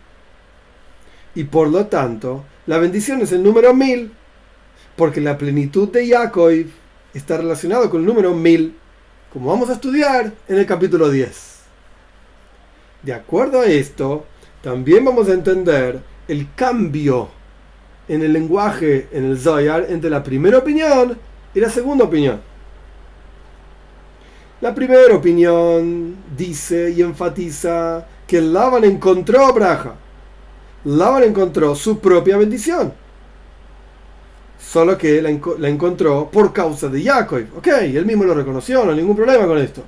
[1.34, 4.12] Y por lo tanto, la bendición es el número mil,
[4.96, 6.52] porque la plenitud de Jacob
[7.12, 8.76] está relacionado con el número mil,
[9.32, 11.54] como vamos a estudiar en el capítulo 10.
[13.02, 14.26] De acuerdo a esto,
[14.64, 17.28] también vamos a entender el cambio
[18.08, 21.18] en el lenguaje en el Zohar entre la primera opinión
[21.54, 22.40] y la segunda opinión.
[24.62, 29.96] La primera opinión dice y enfatiza que Laban encontró Braja.
[30.84, 32.94] Laban encontró su propia bendición.
[34.58, 37.44] Solo que la, encontró por causa de Jacob.
[37.58, 39.82] Ok, él mismo lo reconoció, no hay ningún problema con esto.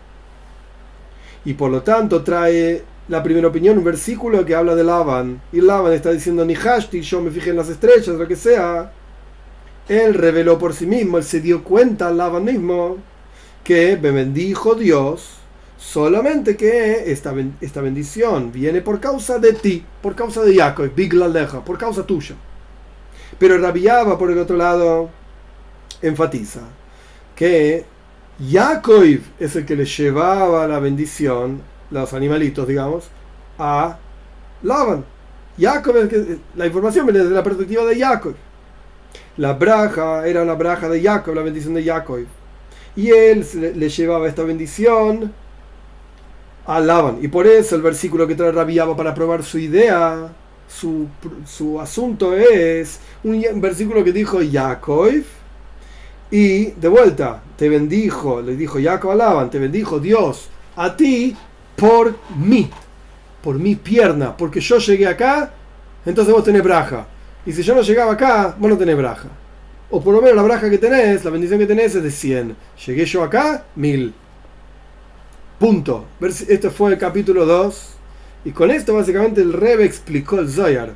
[1.47, 5.41] Y por lo tanto trae la primera opinión un versículo que habla de Laban.
[5.53, 8.93] Y Laban está diciendo, ni hashti, yo me fijé en las estrellas, lo que sea.
[9.89, 12.97] Él reveló por sí mismo, él se dio cuenta, Laban mismo,
[13.63, 15.37] que me bendijo Dios
[15.79, 21.13] solamente que esta, esta bendición viene por causa de ti, por causa de Jacob, Big
[21.13, 22.35] Laleja, por causa tuya.
[23.39, 25.11] Pero Rabiaba, por el otro lado,
[26.03, 26.61] enfatiza
[27.35, 27.85] que
[28.51, 31.61] Jacob es el que le llevaba la bendición,
[31.91, 33.05] los animalitos, digamos,
[33.59, 33.99] a
[34.63, 35.05] Laban.
[35.59, 35.95] Jacob
[36.55, 38.35] la información viene desde la perspectiva de Jacob.
[39.39, 42.21] La braja era la braja de Jacob, la bendición de Jacob.
[42.95, 45.33] Y él le llevaba esta bendición
[46.67, 47.19] a Laban.
[47.23, 50.33] Y por eso el versículo que trae Rabiaba para probar su idea
[50.69, 55.23] su, asunto es un, versículo que dijo Jacob
[56.31, 61.37] y de vuelta te bendijo, le dijo Jacob alaban, te bendijo Dios a ti
[61.77, 62.71] por mí,
[63.43, 65.53] por mi pierna, porque yo llegué acá,
[66.05, 67.07] entonces vos tenés braja.
[67.45, 69.29] Y si yo no llegaba acá, vos no tenés braja.
[69.91, 72.57] O por lo menos la braja que tenés, la bendición que tenés es de 100.
[72.87, 74.13] Llegué yo acá, 1000.
[75.59, 76.07] Punto.
[76.21, 77.93] Este fue el capítulo 2
[78.47, 80.93] y con esto básicamente el Rebe explicó el Zoyar.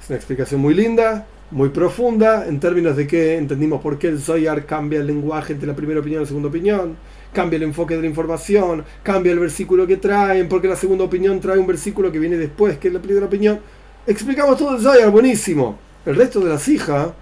[0.00, 4.20] Es una explicación muy linda, muy profunda, en términos de que entendimos por qué el
[4.20, 6.96] Zoyar cambia el lenguaje entre la primera opinión y la segunda opinión,
[7.36, 11.38] cambia el enfoque de la información, cambia el versículo que traen, porque la segunda opinión
[11.38, 13.60] trae un versículo que viene después, que es la primera opinión.
[14.06, 15.78] Explicamos todo el Zoyar, buenísimo.
[16.06, 17.12] El resto de la hija,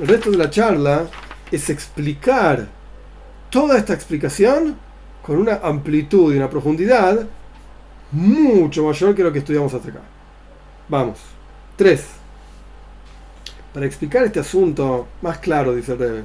[0.00, 1.06] el resto de la charla,
[1.52, 2.66] es explicar
[3.48, 4.76] toda esta explicación
[5.22, 7.24] con una amplitud y una profundidad
[8.10, 10.00] mucho mayor que lo que estudiamos hasta acá.
[10.88, 11.18] Vamos.
[11.76, 12.04] 3.
[13.72, 16.24] Para explicar este asunto más claro, dice el Rebe,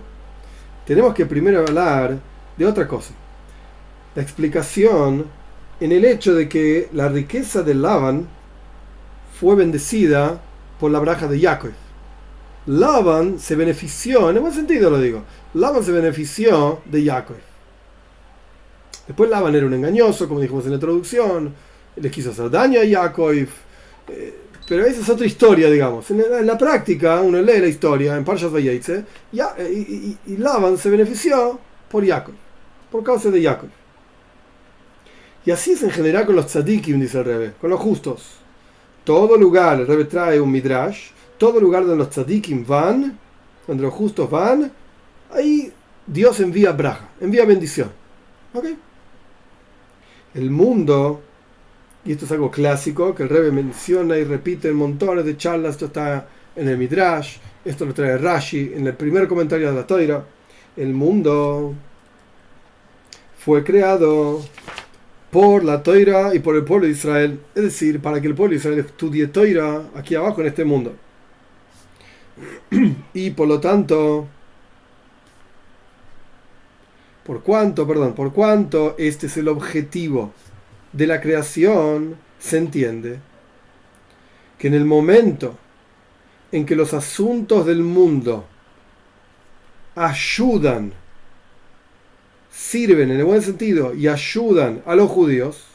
[0.87, 3.13] tenemos que primero hablar de otra cosa.
[4.15, 5.25] La explicación
[5.79, 8.27] en el hecho de que la riqueza de Laban
[9.39, 10.39] fue bendecida
[10.79, 11.71] por la braja de Jacob.
[12.67, 15.23] Laban se benefició, en el buen sentido lo digo,
[15.55, 17.37] Laban se benefició de Jacob.
[19.07, 21.53] Después Laban era un engañoso, como dijimos en la introducción,
[21.95, 23.33] le quiso hacer daño a Jacob.
[23.33, 24.37] Eh,
[24.67, 26.09] pero esa es otra historia, digamos.
[26.11, 30.89] En la, práctica, uno lee la historia en Parshas Vayetze y, y, y, Laban se
[30.89, 31.59] benefició
[31.91, 32.33] por Jacob,
[32.91, 33.69] por causa de Jacob.
[35.45, 38.37] Y así es en general con los tzadikim, dice el Rebe, con los justos.
[39.03, 43.17] Todo lugar, el Rebe trae un midrash, todo lugar donde los tzadikim van,
[43.67, 44.71] donde los justos van,
[45.31, 45.71] ahí
[46.05, 47.91] Dios envía braja, envía bendición.
[48.53, 48.65] ¿Ok?
[50.33, 51.21] El mundo
[52.03, 55.71] y esto es algo clásico que el Rebbe menciona y repite en montones de charlas,
[55.71, 59.85] esto está en el Midrash, esto lo trae Rashi en el primer comentario de la
[59.85, 60.25] Toira,
[60.77, 61.73] el mundo
[63.37, 64.41] fue creado
[65.31, 68.51] por la Toira y por el pueblo de Israel, es decir, para que el pueblo
[68.51, 70.95] de Israel estudie Toira aquí abajo en este mundo.
[73.13, 74.27] Y por lo tanto,
[77.25, 80.33] por cuanto, perdón, por cuanto este es el objetivo
[80.91, 83.19] de la creación se entiende
[84.57, 85.57] que en el momento
[86.51, 88.45] en que los asuntos del mundo
[89.95, 90.93] ayudan,
[92.51, 95.65] sirven en el buen sentido y ayudan a los judíos,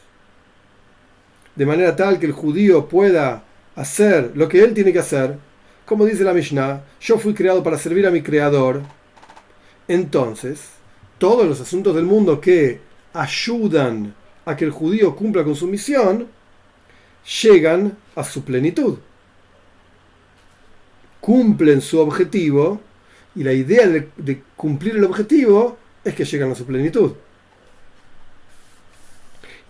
[1.55, 3.43] de manera tal que el judío pueda
[3.75, 5.37] hacer lo que él tiene que hacer,
[5.85, 8.81] como dice la Mishnah, yo fui creado para servir a mi creador,
[9.87, 10.69] entonces
[11.17, 12.79] todos los asuntos del mundo que
[13.13, 14.13] ayudan
[14.45, 16.27] a que el judío cumpla con su misión,
[17.41, 18.99] llegan a su plenitud.
[21.19, 22.79] Cumplen su objetivo
[23.37, 27.11] y la idea de, cumplir el objetivo es que llegan a su plenitud.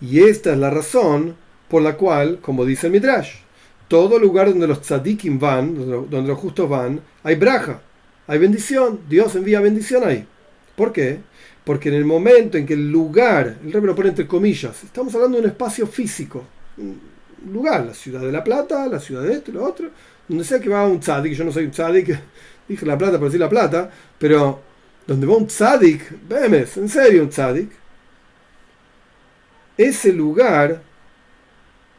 [0.00, 1.36] Y esta es la razón
[1.68, 3.34] por la cual, como dice el Midrash,
[3.88, 5.74] todo lugar donde los tzadikim van,
[6.08, 7.82] donde los justos van, hay braja,
[8.26, 9.00] hay bendición.
[9.08, 10.26] Dios envía bendición ahí.
[10.74, 11.18] ¿Por qué?
[11.64, 15.14] Porque en el momento en que el lugar, el rey lo pone entre comillas, estamos
[15.14, 16.44] hablando de un espacio físico,
[17.52, 19.90] lugar, la ciudad de La Plata, la ciudad de esto lo otro,
[20.26, 22.18] donde sea que va un tzadik, yo no soy un tzadik,
[22.68, 24.60] dije La Plata por decir La Plata, pero
[25.06, 27.70] donde va un tzadik, vemes, en serio un tzadik,
[29.76, 30.82] ese lugar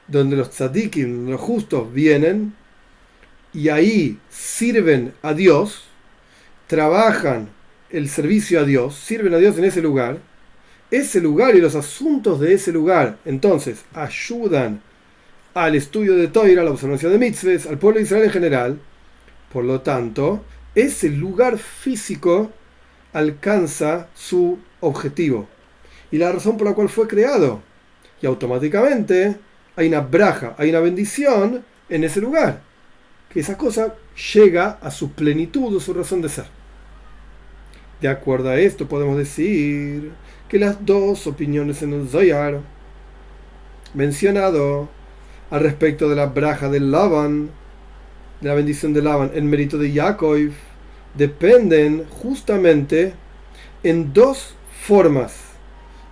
[0.08, 2.54] donde los tzadikim, los justos, vienen
[3.54, 5.86] y ahí sirven a Dios,
[6.68, 7.50] trabajan
[7.90, 10.20] el servicio a Dios, sirven a Dios en ese lugar,
[10.92, 14.82] ese lugar y los asuntos de ese lugar, entonces, ayudan
[15.54, 18.80] al estudio de Toira, a la observancia de mitzvahs, al pueblo de Israel en general.
[19.52, 20.44] Por lo tanto,
[20.76, 22.52] ese lugar físico
[23.14, 25.48] alcanza su objetivo
[26.12, 27.62] y la razón por la cual fue creado.
[28.22, 29.38] Y automáticamente
[29.76, 32.62] hay una braja, hay una bendición en ese lugar.
[33.30, 33.96] Que esa cosa
[34.34, 36.46] llega a su plenitud o su razón de ser.
[38.02, 40.12] De acuerdo a esto podemos decir
[40.48, 42.62] que las dos opiniones en el Zoyar
[43.94, 44.90] mencionado
[45.50, 47.50] al respecto de la braja del Laban,
[48.42, 50.52] de la bendición de Laban en mérito de Yaakov,
[51.16, 53.14] dependen justamente
[53.84, 55.36] en dos formas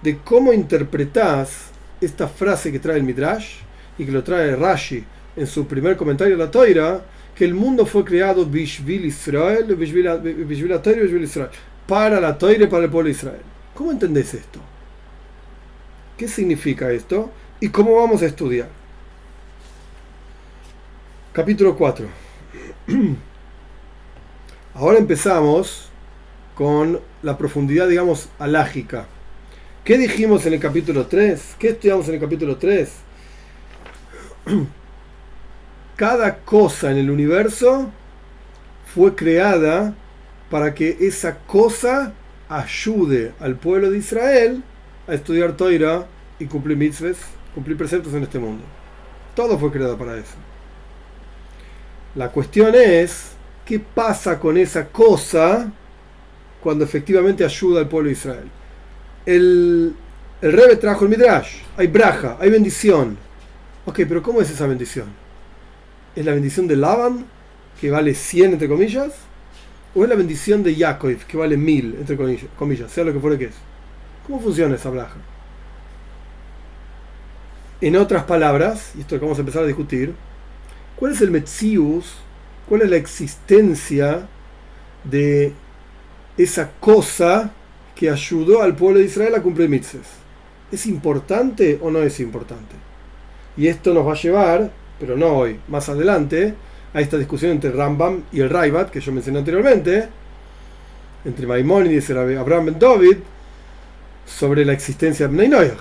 [0.02, 1.72] de cómo interpretas
[2.02, 3.58] esta frase que trae el Midrash
[3.98, 5.04] y que lo trae Rashi
[5.36, 7.02] en su primer comentario de la Toira,
[7.36, 11.50] que el mundo fue creado Bishvil Israel, Israel,
[11.88, 13.42] para la Toira y para el pueblo de Israel.
[13.74, 14.60] ¿Cómo entendés esto?
[16.18, 17.32] ¿Qué significa esto?
[17.60, 18.70] ¿Y cómo vamos a estudiar?
[21.38, 22.08] Capítulo 4.
[24.74, 25.88] Ahora empezamos
[26.56, 29.06] con la profundidad, digamos, alágica.
[29.84, 31.58] ¿Qué dijimos en el capítulo 3?
[31.60, 32.92] ¿Qué estudiamos en el capítulo 3?
[35.96, 37.92] Cada cosa en el universo
[38.96, 39.94] fue creada
[40.50, 42.14] para que esa cosa
[42.50, 44.64] ayude al pueblo de Israel
[45.08, 46.08] a estudiar Toira
[46.40, 47.20] y cumplir mitzvahs,
[47.54, 48.64] cumplir preceptos en este mundo.
[49.36, 50.47] Todo fue creado para eso.
[52.16, 53.32] La cuestión es,
[53.66, 55.72] ¿qué pasa con esa cosa
[56.62, 58.50] cuando efectivamente ayuda al pueblo de Israel?
[59.26, 59.94] El,
[60.42, 63.18] el Rebbe trajo el Midrash, hay braja, hay bendición.
[63.86, 65.08] Ok, pero ¿cómo es esa bendición?
[66.16, 67.26] ¿Es la bendición de Laban,
[67.80, 69.14] que vale 100 entre comillas?
[69.96, 72.18] ¿O es la bendición de Yaakov, que vale mil, entre
[72.58, 73.56] comillas, sea lo que fuera que es?
[74.26, 75.16] ¿Cómo funciona esa braja?
[77.80, 80.14] En otras palabras, y esto es que vamos a empezar a discutir,
[80.98, 82.16] ¿cuál es el Metzius?
[82.68, 84.28] ¿Cuál es la existencia
[85.04, 85.54] de
[86.38, 87.52] esa cosa
[87.96, 90.08] que ayudó al pueblo de Israel a cumplir mitzvahs?
[90.72, 92.76] ¿Es importante o no es importante?
[93.56, 96.54] Y esto nos va a llevar, pero no hoy, más adelante,
[96.94, 100.10] a esta discusión entre Rambam y el Raibat, que yo mencioné anteriormente,
[101.24, 103.18] entre Maimonides y Abraham Ben David,
[104.26, 105.72] sobre la existencia de Bnei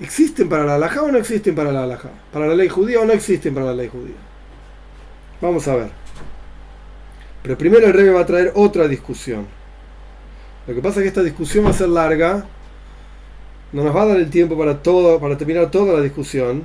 [0.00, 2.10] ¿Existen para la halajá o no existen para la halajá?
[2.32, 4.16] ¿Para la ley judía o no existen para la ley judía?
[5.40, 5.90] Vamos a ver.
[7.42, 9.46] Pero primero el rey va a traer otra discusión.
[10.66, 12.46] Lo que pasa es que esta discusión va a ser larga.
[13.72, 16.64] No nos va a dar el tiempo para todo, para terminar toda la discusión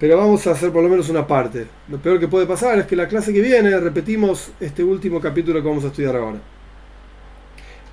[0.00, 1.66] pero vamos a hacer por lo menos una parte.
[1.86, 5.60] Lo peor que puede pasar es que la clase que viene repetimos este último capítulo
[5.60, 6.38] que vamos a estudiar ahora.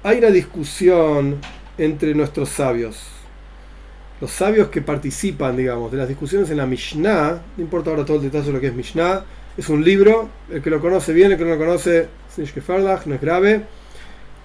[0.04, 1.36] Hay una discusión
[1.78, 3.17] entre nuestros sabios.
[4.20, 8.18] Los sabios que participan, digamos, de las discusiones en la Mishnah, no importa ahora todo
[8.18, 9.24] el detalle de lo que es Mishnah,
[9.56, 12.08] es un libro, el que lo conoce bien, el que no lo conoce,
[12.38, 12.44] no
[13.16, 13.62] es grave.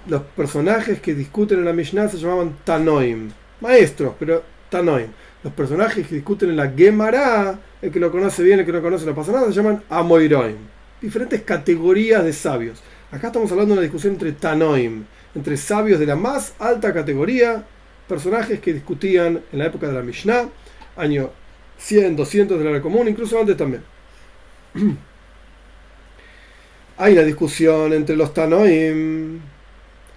[0.08, 5.08] Los personajes que discuten en la Mishnah se llamaban Tanoim, maestros, pero Tanoim
[5.42, 8.80] los personajes que discuten en la Gemara, el que lo conoce bien, el que no
[8.80, 10.56] conoce no pasa nada, se llaman Amoiroim.
[11.00, 12.80] Diferentes categorías de sabios.
[13.10, 15.04] Acá estamos hablando de una discusión entre Tanoim,
[15.34, 17.64] entre sabios de la más alta categoría,
[18.08, 20.48] personajes que discutían en la época de la Mishnah,
[20.96, 21.30] año
[21.78, 23.82] 100, 200 de la era común, incluso antes también.
[26.98, 29.40] Hay una discusión entre los Tanoim.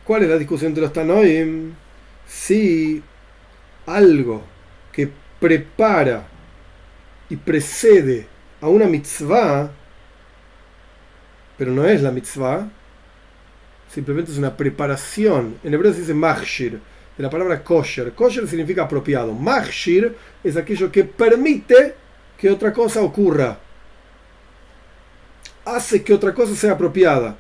[0.04, 1.74] ¿Cuál es la discusión entre los Tanoim?
[2.28, 3.02] Si
[3.86, 4.44] algo
[4.92, 5.10] que
[5.40, 6.28] prepara
[7.30, 8.28] y precede
[8.62, 9.72] a una mitzvah,
[11.58, 12.70] pero no es la mitzvah,
[13.92, 15.58] simplemente es una preparación.
[15.64, 16.80] En hebreo se dice machshir,
[17.18, 18.14] de la palabra kosher.
[18.14, 19.34] Kosher significa apropiado.
[19.34, 21.96] Machshir es aquello que permite
[22.38, 23.58] que otra cosa ocurra.
[25.66, 27.36] Hace que otra cosa sea apropiada.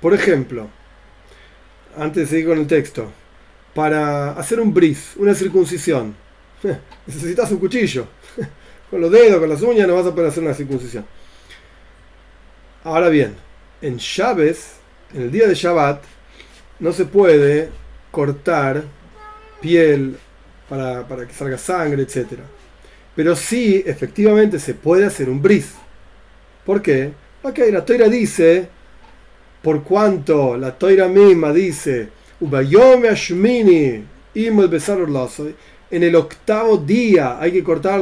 [0.00, 0.68] Por ejemplo,
[1.96, 3.10] antes de seguir con el texto,
[3.74, 6.14] para hacer un bris, una circuncisión,
[7.06, 8.06] necesitas un cuchillo.
[8.90, 11.04] con los dedos, con las uñas, no vas a poder hacer una circuncisión.
[12.84, 13.34] Ahora bien,
[13.80, 14.56] en Shabbat,
[15.14, 16.02] en el día de Shabbat,
[16.78, 17.70] no se puede
[18.12, 18.84] cortar
[19.60, 20.16] piel
[20.68, 22.38] para, para que salga sangre, etc.
[23.16, 25.72] Pero sí, efectivamente, se puede hacer un bris.
[26.64, 27.12] ¿Por qué?
[27.42, 28.68] Ok, la toira dice,
[29.62, 32.08] por cuanto la toira misma dice,
[35.90, 38.00] en el octavo día hay que cortar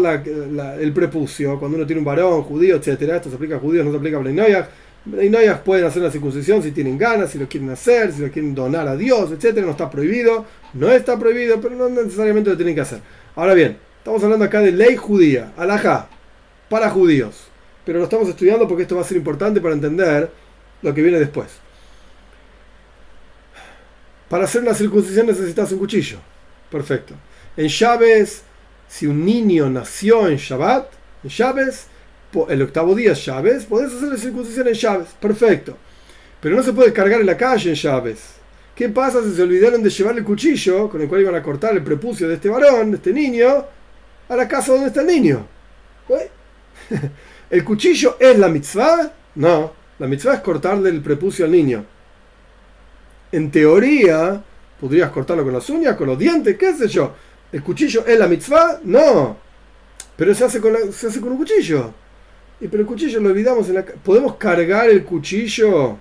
[0.79, 3.03] el prepucio, cuando uno tiene un varón, judío, etc.
[3.03, 4.69] Esto se aplica a judíos, no se aplica a
[5.05, 5.31] Bleinoyach.
[5.41, 8.55] Bleinoyach pueden hacer la circuncisión si tienen ganas, si lo quieren hacer, si lo quieren
[8.55, 9.59] donar a Dios, etc.
[9.65, 10.45] No está prohibido,
[10.75, 13.01] no está prohibido, pero no necesariamente lo tienen que hacer.
[13.37, 16.09] Ahora bien, estamos hablando acá de ley judía, alajá,
[16.69, 17.47] para judíos.
[17.85, 20.31] Pero lo estamos estudiando porque esto va a ser importante para entender
[20.83, 21.49] lo que viene después.
[24.29, 26.19] Para hacer una circuncisión necesitas un cuchillo.
[26.71, 27.15] Perfecto.
[27.57, 28.43] En Chávez,
[28.89, 30.93] si un niño nació en Shabbat,
[31.25, 31.87] en Chávez,
[32.49, 35.09] el octavo día es Chávez, podés hacer la circuncisión en Chávez.
[35.21, 35.77] Perfecto.
[36.41, 38.41] Pero no se puede cargar en la calle en Chávez.
[38.75, 41.75] ¿Qué pasa si se olvidaron de llevar el cuchillo con el cual iban a cortar
[41.75, 43.65] el prepucio de este varón, de este niño,
[44.29, 45.47] a la casa donde está el niño?
[47.51, 49.13] ¿El cuchillo es la mitzvah?
[49.35, 51.85] No, la mitzvah es cortarle el prepucio al niño.
[53.33, 54.43] En teoría,
[54.81, 57.15] podrías cortarlo con las uñas, con los dientes, qué sé yo.
[57.53, 58.81] ¿El cuchillo es la mitzvah?
[58.85, 59.37] No.
[60.17, 61.93] Pero se hace con, se hace con un cuchillo.
[62.61, 65.97] Y pero el cuchillo lo olvidamos en la ¿Podemos cargar el cuchillo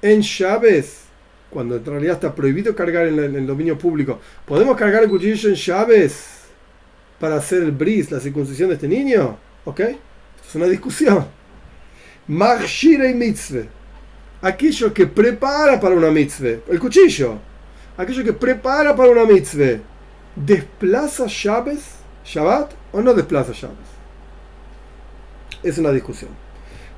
[0.00, 1.02] en llaves?
[1.48, 4.18] Cuando en realidad está prohibido cargar en, el dominio público.
[4.46, 6.40] ¿Podemos cargar el cuchillo en llaves
[7.20, 9.36] para hacer el bris, la circuncisión de este niño?
[9.64, 9.80] ¿Ok?
[9.80, 11.26] Es una discusión.
[12.26, 13.66] Magshira y mitzvah.
[14.40, 16.58] Aquello que prepara para una mitzvah.
[16.68, 17.38] El cuchillo.
[17.96, 19.78] Aquello que prepara para una mitzvah.
[20.34, 21.82] ¿Desplaza llaves,
[22.24, 23.91] Shabbat o no desplaza llaves?
[25.62, 26.30] Es una discusión.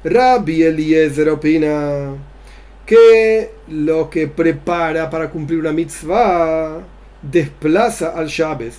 [0.03, 2.15] Rabbi Eliezer opina
[2.87, 6.81] que lo que prepara para cumplir una mitzvah
[7.23, 8.79] desplaza al llaves.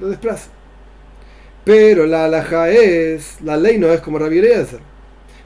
[0.00, 0.50] Lo desplaza.
[1.64, 4.80] Pero la alhaja es, la ley no es como Rabbi Eliezer.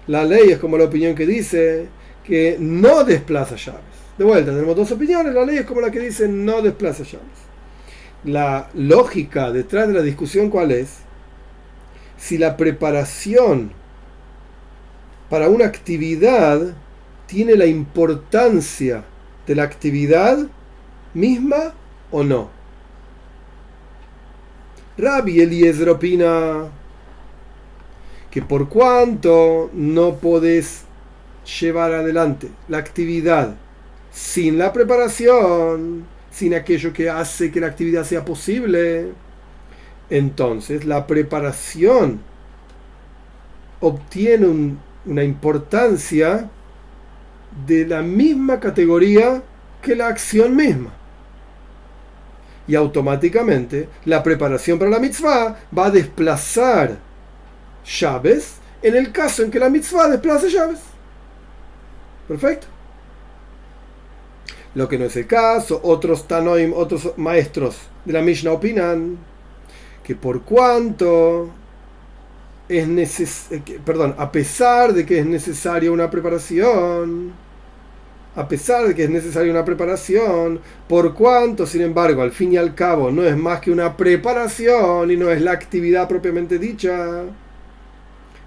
[0.07, 1.89] La ley es como la opinión que dice
[2.25, 3.81] que no desplaza llaves.
[4.19, 5.33] De vuelta, tenemos dos opiniones.
[5.33, 7.51] La ley es como la que dice no desplaza llaves
[8.25, 10.99] la lógica detrás de la discusión cuál es,
[12.21, 13.73] si la preparación
[15.31, 16.75] para una actividad
[17.27, 19.05] tiene la importancia
[19.47, 20.39] de la actividad
[21.15, 21.75] misma
[22.11, 22.51] o no.
[24.99, 26.69] Rabbi Eliezer opina
[28.31, 30.83] que por cuanto no podés
[31.61, 33.57] llevar adelante la actividad
[34.13, 39.13] sin la preparación, sin aquello que hace que la actividad sea posible,
[40.11, 42.21] entonces la preparación
[43.81, 46.51] obtiene una importancia
[47.67, 49.43] de la misma categoría
[49.81, 50.93] que la acción misma.
[52.67, 56.99] Y automáticamente la preparación para la mitzvah va a desplazar
[57.85, 60.81] llaves en el caso en que la mitzvah desplace llaves.
[62.29, 62.67] Perfecto
[64.75, 65.81] lo que no es el caso.
[65.83, 69.19] Otros Tanoim, otros maestros de la Mishnah opinan
[70.11, 71.51] que por cuanto
[72.69, 77.31] es necesario, eh, perdón, a pesar de que es necesaria una preparación,
[78.35, 80.59] a pesar de que es necesaria una preparación,
[80.89, 85.13] por cuanto, sin embargo, al fin y al cabo no es más que una preparación
[85.13, 87.23] y no es la actividad propiamente dicha,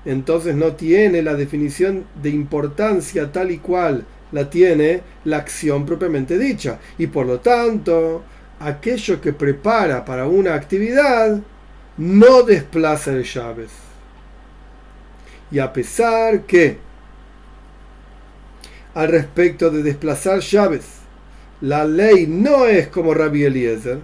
[0.04, 4.04] entonces no tiene la definición de importancia tal y cual
[4.34, 6.78] la tiene la acción propiamente dicha.
[6.98, 8.22] Y por lo tanto,
[8.60, 11.40] aquello que prepara para una actividad
[11.98, 13.72] no desplaza el llaves.
[15.52, 16.78] Y a pesar que,
[18.94, 20.86] al respecto de desplazar llaves,
[21.62, 24.00] la ley no es como Rabbi Eliezer,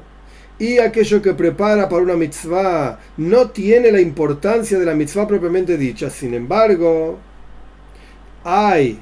[0.59, 5.77] y aquello que prepara para una mitzvah no tiene la importancia de la mitzvah propiamente
[5.77, 6.09] dicha.
[6.09, 7.17] Sin embargo,
[8.43, 8.99] hay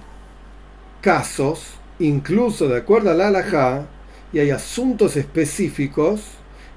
[1.01, 3.87] casos, incluso de acuerdo al alajá,
[4.31, 6.21] y hay asuntos específicos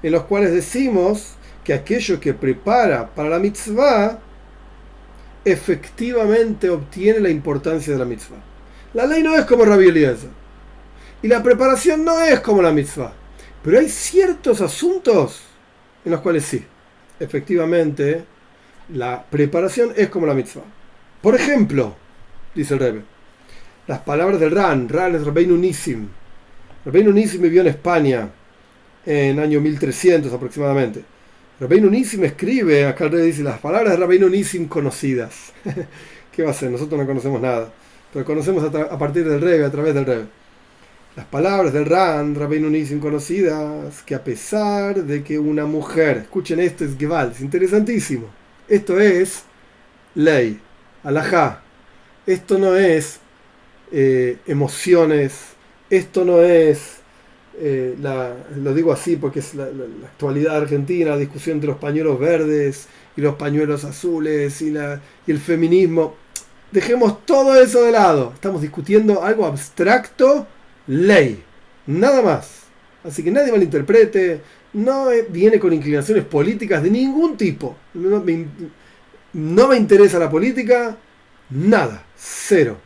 [0.01, 4.19] en los cuales decimos que aquello que prepara para la mitzvah
[5.43, 8.41] efectivamente obtiene la importancia de la mitzvah.
[8.93, 10.29] La ley no es como Rabbi Eliezer.
[11.21, 13.13] Y la preparación no es como la mitzvah.
[13.63, 15.41] Pero hay ciertos asuntos
[16.03, 16.65] en los cuales sí.
[17.19, 18.23] Efectivamente,
[18.89, 20.63] la preparación es como la mitzvah.
[21.21, 21.95] Por ejemplo,
[22.55, 23.03] dice el Rebbe,
[23.87, 24.89] las palabras del Ran.
[24.89, 26.07] Ran es Rabbeinu Nissim.
[26.85, 28.29] Rabbeinu Nissim vivió en España
[29.05, 31.03] en año 1300 aproximadamente.
[31.61, 35.53] Rabbeinu Nissim escribe, acá el rey dice, las palabras de Rabbeinu Nissim conocidas.
[36.31, 36.71] ¿Qué va a ser?
[36.71, 37.71] Nosotros no conocemos nada,
[38.11, 40.27] pero conocemos a, partir del rey, a través del rey.
[41.15, 46.59] Las palabras del Ran, Rabbeinu Nisim conocidas, que a pesar de que una mujer, escuchen
[46.59, 48.25] esto, es Geval, es interesantísimo.
[48.67, 49.43] Esto es
[50.15, 50.59] ley,
[51.03, 51.61] alajá.
[52.25, 53.19] Esto no es
[53.91, 55.33] eh, emociones,
[55.91, 57.00] esto no es,
[57.59, 57.95] eh,
[58.57, 59.65] lo digo así porque es la,
[60.05, 65.31] actualidad argentina, la discusión de los pañuelos verdes y los pañuelos azules y, la, y
[65.31, 66.15] el feminismo.
[66.71, 68.31] Dejemos todo eso de lado.
[68.33, 70.47] Estamos discutiendo algo abstracto,
[70.87, 71.43] ley.
[71.85, 72.61] Nada más.
[73.03, 74.41] Así que nadie malinterprete.
[74.73, 77.75] No viene con inclinaciones políticas de ningún tipo.
[77.93, 80.97] No me interesa la política.
[81.49, 82.05] Nada.
[82.15, 82.77] Cero.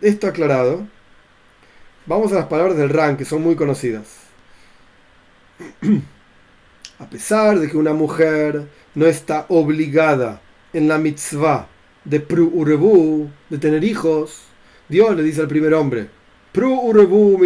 [0.00, 0.86] Esto aclarado.
[2.06, 4.04] Vamos a las palabras del RAN, que son muy conocidas.
[6.98, 10.42] a pesar de que una mujer no está obligada
[10.74, 11.66] en la mitzvah
[12.04, 14.42] de pru urebu, de tener hijos,
[14.86, 16.10] Dios le dice al primer hombre,
[16.52, 17.40] pru urebu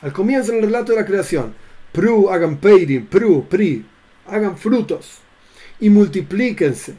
[0.00, 1.54] al comienzo en el relato de la creación,
[1.92, 3.84] pru hagan peirim, pru, pri,
[4.26, 5.18] hagan frutos
[5.80, 6.94] y multiplíquense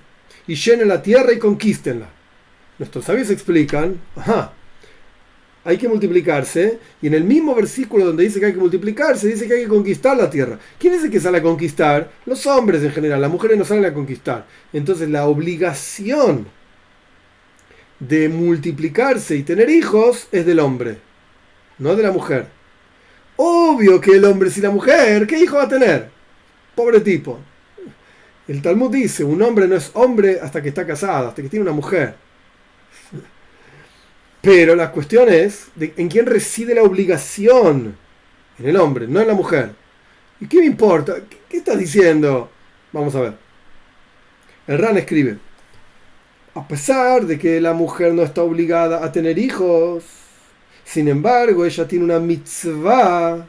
[0.46, 2.08] y llenen la tierra y conquístenla.
[2.78, 4.54] Nuestros sabios explican, ajá,
[5.64, 9.48] hay que multiplicarse, y en el mismo versículo donde dice que hay que multiplicarse, dice
[9.48, 10.58] que hay que conquistar la tierra.
[10.80, 12.12] ¿Quién es el que sale a conquistar?
[12.26, 14.48] Los hombres en general, las mujeres no salen a conquistar.
[14.74, 16.48] Entonces la obligación
[18.00, 20.98] de multiplicarse y tener hijos es del hombre,
[21.78, 22.48] no de la mujer.
[23.36, 26.10] Obvio que el hombre sin la mujer, ¿qué hijo va a tener?
[26.76, 27.40] Pobre tipo.
[28.48, 31.64] El Talmud dice, un hombre no es hombre hasta que está casado, hasta que tiene
[31.64, 32.16] una mujer.
[34.42, 37.96] Pero la cuestión es en quién reside la obligación.
[38.58, 39.72] En el hombre, no en la mujer.
[40.40, 41.16] ¿Y qué me importa?
[41.48, 42.50] ¿Qué, estás diciendo?
[42.92, 43.34] Vamos a ver.
[44.68, 45.38] El RAN escribe,
[46.56, 50.04] a pesar de que la mujer no está obligada a tener hijos,
[50.84, 53.46] sin embargo, ella tiene una mitzvah.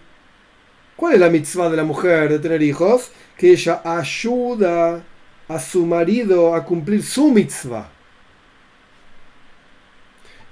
[0.97, 3.11] ¿Cuál es la mitzvah de la mujer de tener hijos?
[3.37, 5.03] Que ella ayuda
[5.49, 7.91] a su marido a cumplir su mitzvah.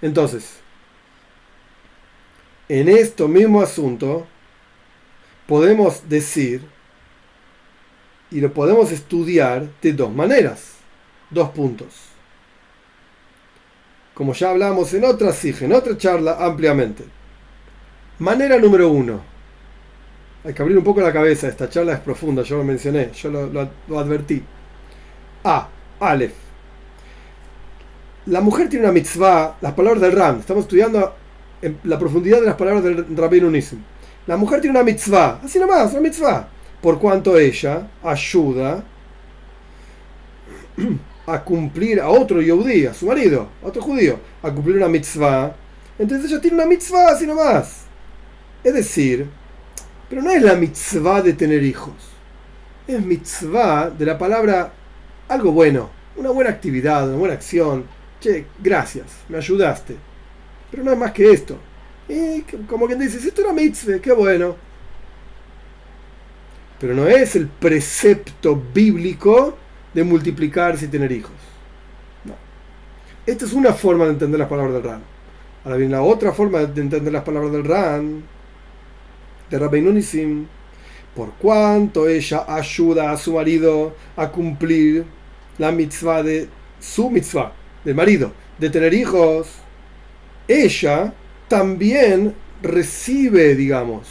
[0.03, 0.61] Entonces,
[2.69, 4.27] en este mismo asunto,
[5.47, 6.63] podemos decir
[8.31, 10.75] y lo podemos estudiar de dos maneras,
[11.31, 11.89] dos puntos.
[14.15, 17.05] Como ya hablamos en otra SIG, en otra charla ampliamente.
[18.19, 19.21] Manera número uno.
[20.45, 23.31] Hay que abrir un poco la cabeza, esta charla es profunda, yo lo mencioné, yo
[23.31, 24.43] lo, lo advertí.
[25.45, 25.69] A.
[25.99, 26.50] Aleph
[28.31, 31.15] la mujer tiene una mitzvah, las palabras del Ram, estamos estudiando
[31.83, 33.79] la profundidad de las palabras del Rabbi Nunism.
[34.27, 36.49] La mujer tiene una mitzvah, así nomás, una mitzvah,
[36.81, 38.85] por cuanto ella ayuda
[41.27, 45.53] a cumplir a otro yudí, a su marido, a otro judío, a cumplir una mitzvah,
[45.99, 47.83] entonces ella tiene una mitzvah así nomás.
[48.63, 49.27] Es decir,
[50.09, 51.95] pero no es la mitzvah de tener hijos,
[52.87, 54.73] es mitzvah de la palabra
[55.29, 57.85] algo bueno, una buena actividad, una buena acción,
[58.21, 59.97] che, gracias, me ayudaste.
[60.71, 61.59] Pero no es más que esto.
[62.09, 64.57] Y como quien dice, esto era mitzvah, qué bueno.
[66.79, 69.57] Pero no es el precepto bíblico
[69.93, 71.33] de multiplicarse y tener hijos.
[72.25, 72.35] No.
[73.27, 75.03] Esta es una forma de entender las palabras del Ran.
[75.65, 78.23] Ahora bien, la otra forma de entender las palabras del Ran,
[79.51, 80.47] de Rabbi Nunisim,
[81.15, 85.05] por cuanto ella ayuda a su marido a cumplir
[85.59, 86.49] la mitzvah de
[86.79, 87.53] su mitzvah,
[87.85, 89.49] del marido, de tener hijos,
[90.49, 91.13] ella
[91.49, 94.09] también recibe, digamos,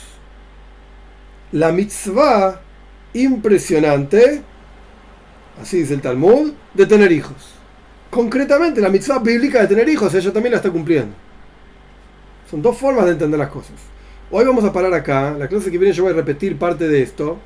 [1.52, 2.62] la mitzvah
[3.14, 4.42] impresionante,
[5.62, 7.56] así dice el Talmud, de tener hijos.
[8.10, 11.14] Concretamente, la mitzvah bíblica de tener hijos, ella también la está cumpliendo.
[12.50, 13.76] Son dos formas de entender las cosas.
[14.32, 15.36] Hoy vamos a parar acá.
[15.38, 17.40] La clase que viene yo voy a repetir parte de esto.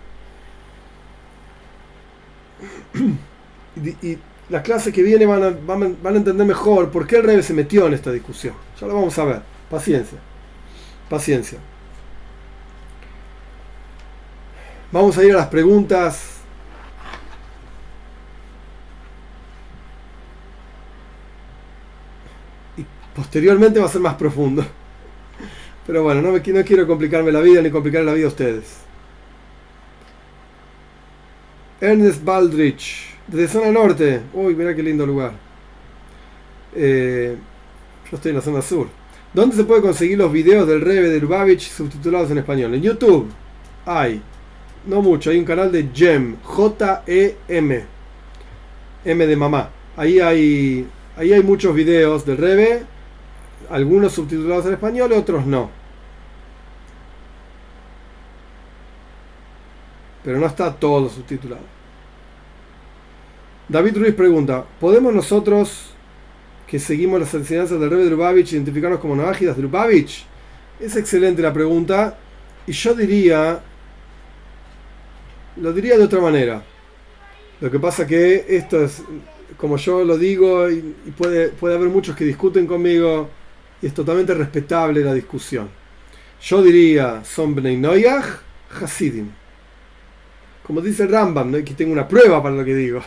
[4.01, 4.17] y,
[4.53, 7.55] la clase que viene van a, van a, entender mejor por qué el rey se
[7.55, 8.53] metió en esta discusión.
[8.79, 9.41] Ya lo vamos a ver.
[9.67, 10.19] Paciencia.
[11.09, 11.57] Paciencia.
[14.91, 16.33] Vamos a ir a las preguntas.
[22.77, 22.85] Y
[23.15, 24.63] posteriormente va a ser más profundo.
[25.87, 28.65] Pero bueno, no, me, no quiero complicarme la vida ni complicar la vida a ustedes.
[31.81, 34.21] Ernest Baldrich desde zona norte.
[34.33, 35.33] Uy, mira qué lindo lugar.
[36.75, 37.35] Eh,
[38.09, 38.87] yo estoy en la zona sur.
[39.33, 42.73] ¿Dónde se puede conseguir los videos del Rebe de Lubavitch subtitulados en español?
[42.75, 43.29] En YouTube.
[43.85, 44.21] Hay.
[44.85, 45.31] No mucho.
[45.31, 46.37] Hay un canal de GEM.
[46.43, 47.85] J-E-M.
[49.05, 49.69] M de mamá.
[49.97, 52.93] Ahí hay, ahí hay muchos videos del Rebe
[53.69, 55.69] algunos subtitulados en español otros no.
[60.23, 61.63] Pero no está todo subtitulado.
[63.73, 65.95] David Ruiz pregunta, ¿podemos nosotros
[66.67, 70.27] que seguimos las enseñanzas del rey de Lubavitch identificarnos como navágidas de Lubavitch?
[70.79, 72.15] Es excelente la pregunta
[72.67, 73.59] y yo diría,
[75.55, 76.63] lo diría de otra manera.
[77.61, 79.01] Lo que pasa que esto es,
[79.57, 83.27] como yo lo digo, y, puede, puede haber muchos que discuten conmigo,
[83.81, 85.67] y es totalmente respetable la discusión.
[86.43, 88.25] Yo diría, son Bnei Noyach,
[88.79, 89.29] Hasidim.
[90.61, 93.01] Como dice el Rambam, aquí tengo una prueba para lo que digo.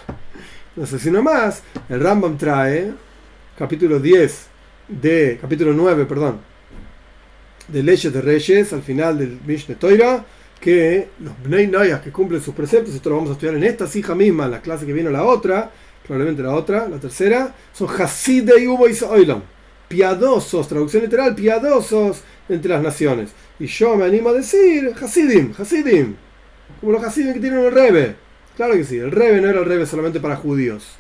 [0.77, 2.93] No sé si no más, el Rambam trae,
[3.57, 4.47] capítulo 10,
[4.89, 6.41] de, capítulo 9, perdón,
[7.69, 10.23] de Leyes de Reyes, al final del Mishneh Toira,
[10.61, 13.87] que los Bnei Noyas que cumplen sus preceptos, esto lo vamos a estudiar en esta
[13.95, 15.71] hija misma, en la clase que viene la otra,
[16.07, 19.43] probablemente la otra, la tercera, son Hasidei Ubo Oilam,
[19.89, 22.21] piadosos, traducción literal, piadosos
[22.51, 23.31] entre las naciones.
[23.59, 26.17] Y yo me animo a decir Hasidim, Hasidim,
[26.81, 28.26] como los Hasidim que tienen el Rebe.
[28.57, 30.97] Claro que sí, el Rebe no era el Rebe solamente para judíos.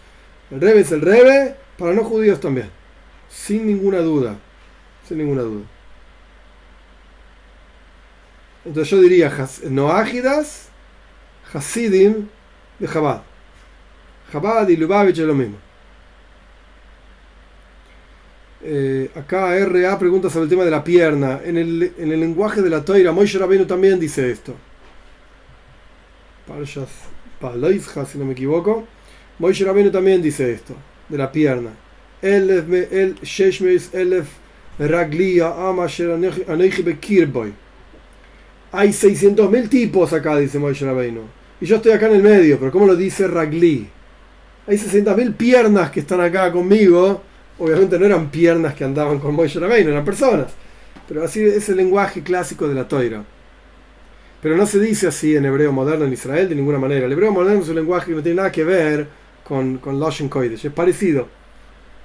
[0.51, 2.71] El Rebe es el Rebe para no judíos también.
[3.31, 4.37] Sin ninguna duda.
[5.09, 5.65] Sin ninguna duda.
[8.67, 9.33] Entonces yo diría
[9.71, 10.69] Noágidas,
[11.53, 12.29] Hasidim
[12.79, 13.23] de Chabad.
[14.31, 15.57] Chabad y Lubavitch es lo mismo.
[18.63, 21.41] Eh, acá RA pregunta sobre el tema de la pierna.
[21.43, 24.55] En el, en el lenguaje de la Toira, Moishe Rabbeinu también dice esto.
[26.47, 28.87] Parshas Si no me equivoco.
[29.39, 30.74] Moishe Rabbeinu también dice esto,
[31.09, 31.70] de la pierna.
[32.22, 34.28] Elef el Sheshmeis Elef
[34.78, 37.53] Raglia Ama Kirboy
[38.72, 41.22] hay 600.000 tipos acá, dice Moishe Rabbeinu.
[41.61, 43.89] Y yo estoy acá en el medio, pero ¿cómo lo dice Ragli?
[44.66, 47.22] Hay 60.000 piernas que están acá conmigo.
[47.59, 50.53] Obviamente no eran piernas que andaban con Moishe Rabbeinu, eran personas.
[51.09, 53.24] Pero así es el lenguaje clásico de la toira.
[54.43, 57.07] Pero no se dice así en hebreo moderno en Israel de ninguna manera.
[57.07, 59.09] El hebreo moderno es un lenguaje que no tiene nada que ver
[59.45, 60.66] con, con Loshen Kodesh.
[60.66, 61.28] Es parecido.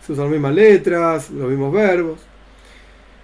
[0.05, 2.19] Se usan las mismas letras, los mismos verbos.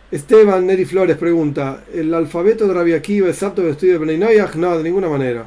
[0.10, 4.40] Esteban Neri Flores pregunta, ¿el alfabeto de Rabia Akiva es apto de estudio de Bnei
[4.56, 5.46] No, de ninguna manera.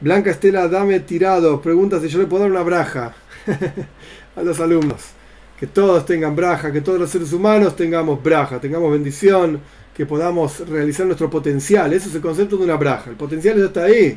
[0.00, 3.14] Blanca Estela Dame Tirado pregunta si yo le puedo dar una braja
[4.36, 5.10] a los alumnos.
[5.58, 9.60] Que todos tengan braja, que todos los seres humanos tengamos braja, tengamos bendición,
[10.00, 11.92] que podamos realizar nuestro potencial.
[11.92, 13.10] Eso es el concepto de una braja.
[13.10, 14.16] El potencial está ahí.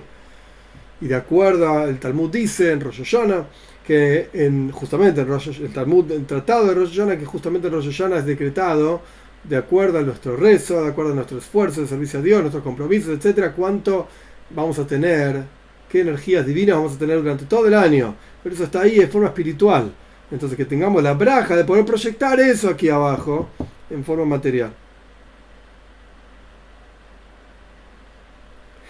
[1.01, 3.47] Y de acuerdo al Talmud dice en Rosh Hashanah,
[3.85, 7.91] que en, justamente en el Talmud, el tratado de Rosh Hashanah, que justamente en Rosh
[7.91, 9.01] Hashanah es decretado
[9.43, 12.63] de acuerdo a nuestro rezo, de acuerdo a nuestro esfuerzo de servicio a Dios, nuestros
[12.63, 14.07] compromisos, etcétera, cuánto
[14.51, 15.43] vamos a tener,
[15.89, 18.15] qué energías divinas vamos a tener durante todo el año.
[18.41, 19.91] Pero eso está ahí de forma espiritual.
[20.31, 23.49] Entonces que tengamos la braja de poder proyectar eso aquí abajo
[23.89, 24.71] en forma material.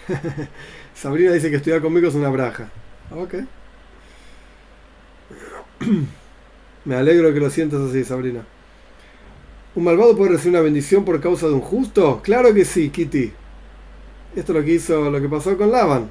[0.94, 2.68] Sabrina dice que estudiar conmigo es una braja.
[3.10, 3.34] Ok.
[6.84, 8.44] Me alegro que lo sientas así, Sabrina.
[9.74, 12.20] ¿Un malvado puede recibir una bendición por causa de un justo?
[12.22, 13.32] Claro que sí, Kitty.
[14.36, 16.10] Esto es lo que hizo, lo que pasó con Lavan.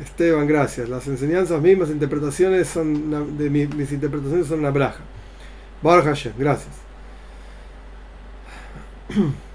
[0.00, 0.88] Esteban, gracias.
[0.88, 5.00] Las enseñanzas mismas, interpretaciones son de mis, interpretaciones son una braja.
[5.82, 6.85] Baruch gracias.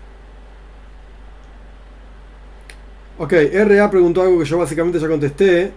[3.18, 5.72] Ok, RA preguntó algo que yo básicamente ya contesté.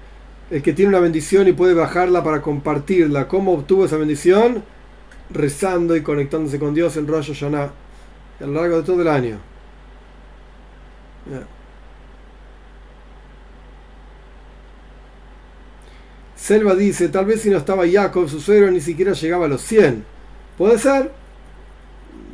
[0.51, 3.29] El que tiene una bendición y puede bajarla para compartirla.
[3.29, 4.65] ¿Cómo obtuvo esa bendición?
[5.29, 7.71] Rezando y conectándose con Dios en Rosh Hashanah
[8.41, 9.39] a lo largo de todo el año.
[16.37, 19.63] Selva dice, tal vez si no estaba Jacob, su suegro ni siquiera llegaba a los
[19.63, 20.05] 100.
[20.59, 21.11] Puede ser.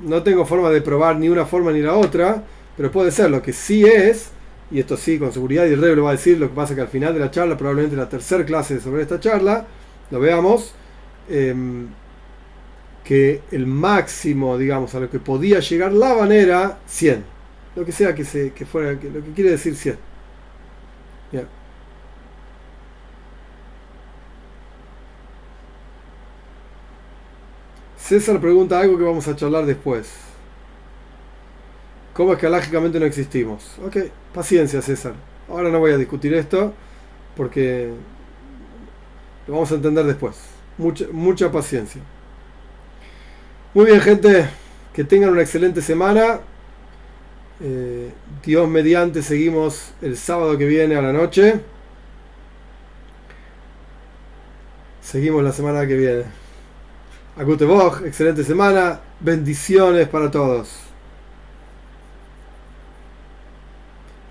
[0.02, 2.42] No tengo forma de probar ni una forma ni la otra,
[2.76, 3.30] pero puede ser.
[3.30, 4.30] Lo que sí es
[4.70, 6.74] y esto sí, con seguridad, y el rey lo va a decir, lo que pasa
[6.74, 9.66] que al final de la charla, probablemente la tercera clase sobre esta charla,
[10.10, 10.74] lo veamos,
[11.28, 11.88] em,
[13.04, 17.24] que el máximo, digamos, a lo que podía llegar la era 100.
[17.76, 19.96] Lo que sea que, se, que fuera, lo que quiere decir 100.
[28.10, 30.10] César pregunta algo que vamos a charlar después.
[32.12, 33.78] ¿Cómo es que lógicamente no existimos?
[33.86, 33.98] Ok,
[34.34, 35.12] paciencia César.
[35.48, 36.74] Ahora no voy a discutir esto
[37.36, 37.92] porque
[39.46, 40.34] lo vamos a entender después.
[40.76, 42.02] Mucha, mucha paciencia.
[43.74, 44.48] Muy bien gente,
[44.92, 46.40] que tengan una excelente semana.
[47.60, 48.10] Eh,
[48.44, 51.60] Dios mediante, seguimos el sábado que viene a la noche.
[55.00, 56.39] Seguimos la semana que viene.
[57.40, 59.00] Agute Bog, excelente semana.
[59.18, 60.68] Bendiciones para todos.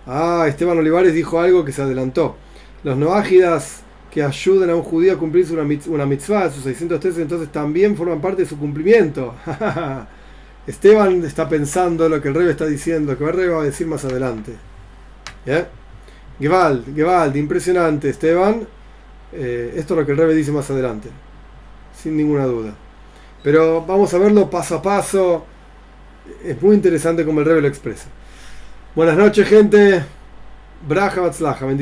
[0.06, 2.36] Ah, Esteban Olivares dijo algo que se adelantó.
[2.84, 3.82] Los noágidas
[4.12, 8.44] que ayuden a un judío a cumplir una, mitzvah, sus 613, entonces también forman parte
[8.44, 9.34] de su cumplimiento.
[10.68, 13.88] Esteban está pensando lo que el rey está diciendo, que el rey va a decir
[13.88, 14.54] más adelante.
[15.48, 15.68] ¿Ya?
[16.40, 18.68] Gewalt, Gewalt, impresionante, Esteban.
[19.34, 21.10] Eh, esto es lo que el rey dice más adelante,
[22.00, 22.76] sin ninguna duda.
[23.44, 25.46] Pero vamos a verlo paso a paso.
[26.44, 28.08] Es muy interesante como el rey lo expresa.
[28.96, 30.04] Buenas noches, gente.
[30.88, 31.66] Braja Batzlaja.